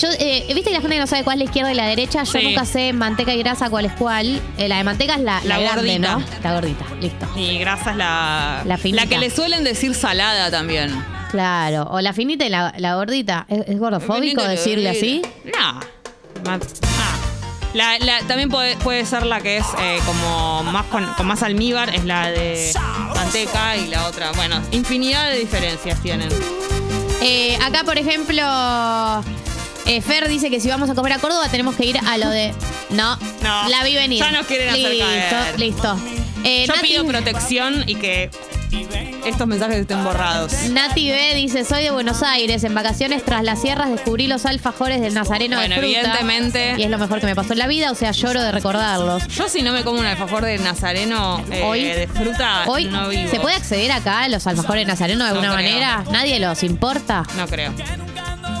Yo, 0.00 0.08
eh, 0.18 0.44
¿Viste 0.54 0.64
que 0.70 0.76
la 0.76 0.80
gente 0.80 0.94
que 0.96 1.00
no 1.00 1.06
sabe 1.06 1.24
cuál 1.24 1.34
es 1.36 1.38
la 1.40 1.44
izquierda 1.46 1.72
y 1.72 1.74
la 1.74 1.86
derecha? 1.86 2.22
Yo 2.24 2.32
Sí. 2.38 2.42
nunca 2.44 2.64
sé 2.64 2.92
manteca 2.92 3.34
y 3.34 3.38
grasa 3.38 3.68
cuál 3.70 3.86
es 3.86 3.92
cuál. 3.92 4.40
Eh, 4.58 4.68
la 4.68 4.76
de 4.78 4.84
manteca 4.84 5.14
es 5.14 5.20
la, 5.20 5.40
La 5.44 5.58
la 5.58 5.60
grande, 5.60 5.82
gordita. 5.98 6.12
¿no? 6.18 6.24
La 6.42 6.54
gordita, 6.54 6.84
listo. 7.00 7.26
Y 7.36 7.58
grasa 7.58 7.90
es 7.92 7.96
la. 7.96 8.62
La 8.64 8.78
finita. 8.78 9.06
que 9.06 9.18
le 9.18 9.30
suelen 9.30 9.64
decir 9.64 9.94
salada 9.94 10.50
también. 10.50 10.90
Claro. 11.30 11.82
O 11.90 12.00
la 12.00 12.12
finita 12.12 12.46
y 12.46 12.48
la, 12.48 12.72
la 12.78 12.94
gordita. 12.94 13.44
¿Es, 13.48 13.68
es 13.68 13.78
gordofóbico 13.78 14.42
decirle 14.42 14.88
así? 14.90 15.22
No. 15.44 15.80
La, 17.74 17.98
la- 17.98 18.20
también 18.26 18.48
puede, 18.48 18.76
puede 18.78 19.04
ser 19.04 19.26
la 19.26 19.40
que 19.40 19.58
es 19.58 19.66
eh, 19.78 19.98
como 20.06 20.62
más 20.64 20.86
con, 20.86 21.04
con 21.14 21.26
más 21.26 21.42
almíbar, 21.42 21.94
es 21.94 22.04
la 22.04 22.30
de 22.30 22.72
manteca 23.14 23.76
y 23.76 23.86
la 23.88 24.06
otra. 24.06 24.32
Bueno, 24.32 24.60
infinidad 24.70 25.28
de 25.30 25.38
diferencias 25.38 26.00
tienen. 26.02 26.28
Eh, 27.20 27.58
acá, 27.62 27.84
por 27.84 27.98
ejemplo, 27.98 28.42
eh, 29.86 30.00
Fer 30.00 30.28
dice 30.28 30.50
que 30.50 30.60
si 30.60 30.68
vamos 30.68 30.88
a 30.88 30.94
comer 30.94 31.12
a 31.14 31.18
Córdoba 31.18 31.48
tenemos 31.50 31.74
que 31.76 31.84
ir 31.86 31.98
a 32.06 32.16
lo 32.18 32.30
de. 32.30 32.54
No, 32.90 33.16
No, 33.42 33.68
la 33.68 33.84
vi 33.84 33.94
venir. 33.94 34.18
ya 34.18 34.30
nos 34.30 34.46
quieren 34.46 34.70
hacer 34.70 34.90
listo, 34.90 35.06
caer. 35.30 35.60
Listo. 35.60 35.98
Eh, 36.44 36.64
Yo 36.66 36.74
Nati, 36.74 36.88
pido 36.88 37.04
protección 37.04 37.84
y 37.86 37.96
que 37.96 38.30
estos 39.28 39.46
mensajes 39.46 39.76
estén 39.78 40.02
borrados. 40.04 40.52
Nati 40.70 41.10
B 41.10 41.34
dice: 41.34 41.64
Soy 41.64 41.82
de 41.84 41.90
Buenos 41.90 42.22
Aires. 42.22 42.64
En 42.64 42.74
vacaciones 42.74 43.24
tras 43.24 43.42
las 43.42 43.60
sierras 43.60 43.90
descubrí 43.90 44.26
los 44.26 44.46
alfajores 44.46 45.00
del 45.00 45.14
Nazareno 45.14 45.56
Bueno, 45.56 45.74
de 45.74 45.80
fruta. 45.80 45.98
evidentemente- 45.98 46.74
Y 46.78 46.82
es 46.82 46.90
lo 46.90 46.98
mejor 46.98 47.20
que 47.20 47.26
me 47.26 47.34
pasó 47.34 47.52
en 47.52 47.58
la 47.60 47.66
vida, 47.66 47.90
o 47.90 47.94
sea, 47.94 48.10
lloro 48.12 48.42
de 48.42 48.52
recordarlos. 48.52 49.26
Yo 49.28 49.48
si 49.48 49.62
no 49.62 49.72
me 49.72 49.84
como 49.84 50.00
un 50.00 50.06
alfajor 50.06 50.44
de 50.44 50.58
nazareno 50.58 51.42
eh, 51.50 51.62
Hoy- 51.64 51.84
de 51.84 52.06
fruta, 52.08 52.64
Hoy, 52.66 52.86
no 52.86 53.08
vivo. 53.08 53.30
¿se 53.30 53.40
puede 53.40 53.56
acceder 53.56 53.92
acá 53.92 54.22
a 54.22 54.28
los 54.28 54.46
alfajores 54.46 54.86
de 54.86 54.92
Nazareno 54.92 55.24
de 55.24 55.30
alguna 55.30 55.52
manera? 55.52 56.04
¿Nadie 56.10 56.38
los 56.40 56.62
importa? 56.62 57.24
No 57.36 57.46
creo. 57.46 57.72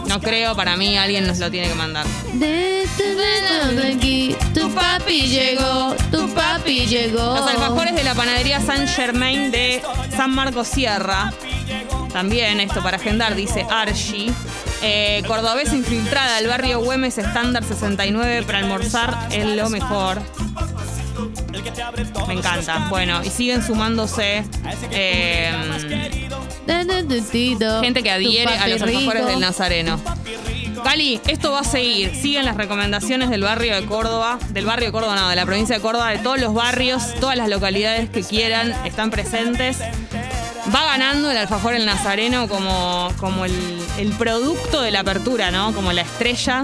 No 0.08 0.20
creo, 0.20 0.56
para 0.56 0.76
mí 0.76 0.96
alguien 0.96 1.26
nos 1.26 1.38
lo 1.38 1.50
tiene 1.50 1.68
que 1.68 1.74
mandar. 1.74 2.06
Beso 2.32 3.94
aquí, 3.94 4.34
tu 4.54 4.70
papi 4.74 5.22
llegó, 5.28 5.94
tu 6.10 6.32
papi 6.34 6.86
llegó. 6.86 7.36
Los 7.36 7.50
alfajores 7.50 7.94
de 7.94 8.04
la 8.04 8.14
panadería 8.14 8.60
San 8.60 8.88
Germain 8.88 9.50
de 9.50 9.82
San 10.16 10.30
Marcos 10.30 10.68
Sierra. 10.68 11.32
También 12.12 12.58
esto 12.60 12.82
para 12.82 12.96
agendar, 12.96 13.34
dice 13.34 13.66
Archie. 13.68 14.32
Eh, 14.80 15.22
cordobés 15.26 15.72
infiltrada 15.72 16.38
al 16.38 16.46
barrio 16.46 16.80
Güemes 16.80 17.18
estándar 17.18 17.64
69 17.64 18.44
para 18.46 18.58
almorzar 18.58 19.28
es 19.30 19.44
lo 19.44 19.68
mejor. 19.68 20.22
Me 22.26 22.34
encanta. 22.34 22.86
Bueno, 22.88 23.22
y 23.24 23.30
siguen 23.30 23.62
sumándose 23.62 24.44
eh, 24.90 26.27
gente 27.82 28.02
que 28.02 28.10
adhiere 28.10 28.54
a 28.54 28.68
los 28.68 28.82
alfajores 28.82 29.26
del 29.26 29.40
Nazareno. 29.40 30.00
Cali, 30.84 31.20
esto 31.26 31.52
va 31.52 31.60
a 31.60 31.64
seguir. 31.64 32.14
Siguen 32.14 32.44
las 32.44 32.56
recomendaciones 32.56 33.30
del 33.30 33.42
barrio 33.42 33.74
de 33.74 33.84
Córdoba, 33.84 34.38
del 34.50 34.64
barrio 34.64 34.86
de 34.86 34.92
Córdoba, 34.92 35.16
no, 35.16 35.28
de 35.28 35.36
la 35.36 35.44
provincia 35.44 35.76
de 35.76 35.82
Córdoba, 35.82 36.10
de 36.10 36.18
todos 36.18 36.40
los 36.40 36.54
barrios, 36.54 37.14
todas 37.20 37.36
las 37.36 37.48
localidades 37.48 38.08
que 38.10 38.22
quieran 38.22 38.74
están 38.84 39.10
presentes. 39.10 39.80
Va 40.74 40.84
ganando 40.84 41.30
el 41.30 41.36
alfajor 41.36 41.74
el 41.74 41.86
Nazareno 41.86 42.48
como, 42.48 43.08
como 43.18 43.44
el, 43.44 43.52
el 43.98 44.12
producto 44.12 44.82
de 44.82 44.90
la 44.90 45.00
apertura, 45.00 45.50
¿no? 45.50 45.72
Como 45.74 45.92
la 45.92 46.02
estrella, 46.02 46.62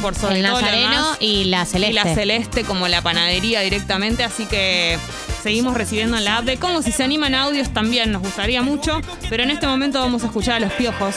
por 0.00 0.14
sobre 0.14 0.38
El 0.40 0.44
todo 0.46 0.54
lo 0.56 0.60
Nazareno 0.62 0.90
demás. 1.04 1.16
y 1.20 1.44
la 1.44 1.64
Celeste. 1.66 1.90
Y 1.90 1.94
la 1.94 2.14
celeste 2.14 2.64
como 2.64 2.88
la 2.88 3.02
panadería 3.02 3.60
directamente, 3.60 4.24
así 4.24 4.46
que 4.46 4.98
seguimos 5.42 5.74
recibiendo 5.74 6.16
en 6.16 6.24
la 6.24 6.38
app 6.38 6.44
de 6.44 6.56
cómo 6.58 6.82
si 6.82 6.92
se 6.92 7.02
animan 7.04 7.34
audios 7.34 7.70
también, 7.70 8.12
nos 8.12 8.22
gustaría 8.22 8.62
mucho, 8.62 9.00
pero 9.28 9.42
en 9.42 9.50
este 9.50 9.66
momento 9.66 9.98
vamos 10.00 10.22
a 10.22 10.26
escuchar 10.26 10.56
a 10.56 10.60
los 10.60 10.72
piojos 10.72 11.14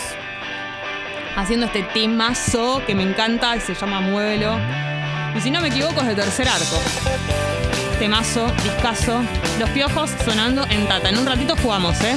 haciendo 1.36 1.66
este 1.66 1.84
temazo 1.84 2.82
que 2.86 2.94
me 2.96 3.04
encanta, 3.04 3.54
que 3.56 3.62
se 3.62 3.74
llama 3.74 4.02
Muévelo. 4.02 4.58
Y 5.36 5.42
si 5.42 5.50
no 5.50 5.62
me 5.62 5.70
equivoco 5.70 6.02
es 6.02 6.08
de 6.08 6.16
tercer 6.16 6.48
arco. 6.48 6.80
Temazo, 8.00 8.46
discazo, 8.64 9.22
los 9.60 9.70
piojos 9.72 10.12
sonando 10.26 10.66
en 10.70 10.88
tata. 10.88 11.10
En 11.10 11.18
un 11.18 11.26
ratito 11.26 11.56
jugamos, 11.62 12.00
¿eh? 12.02 12.16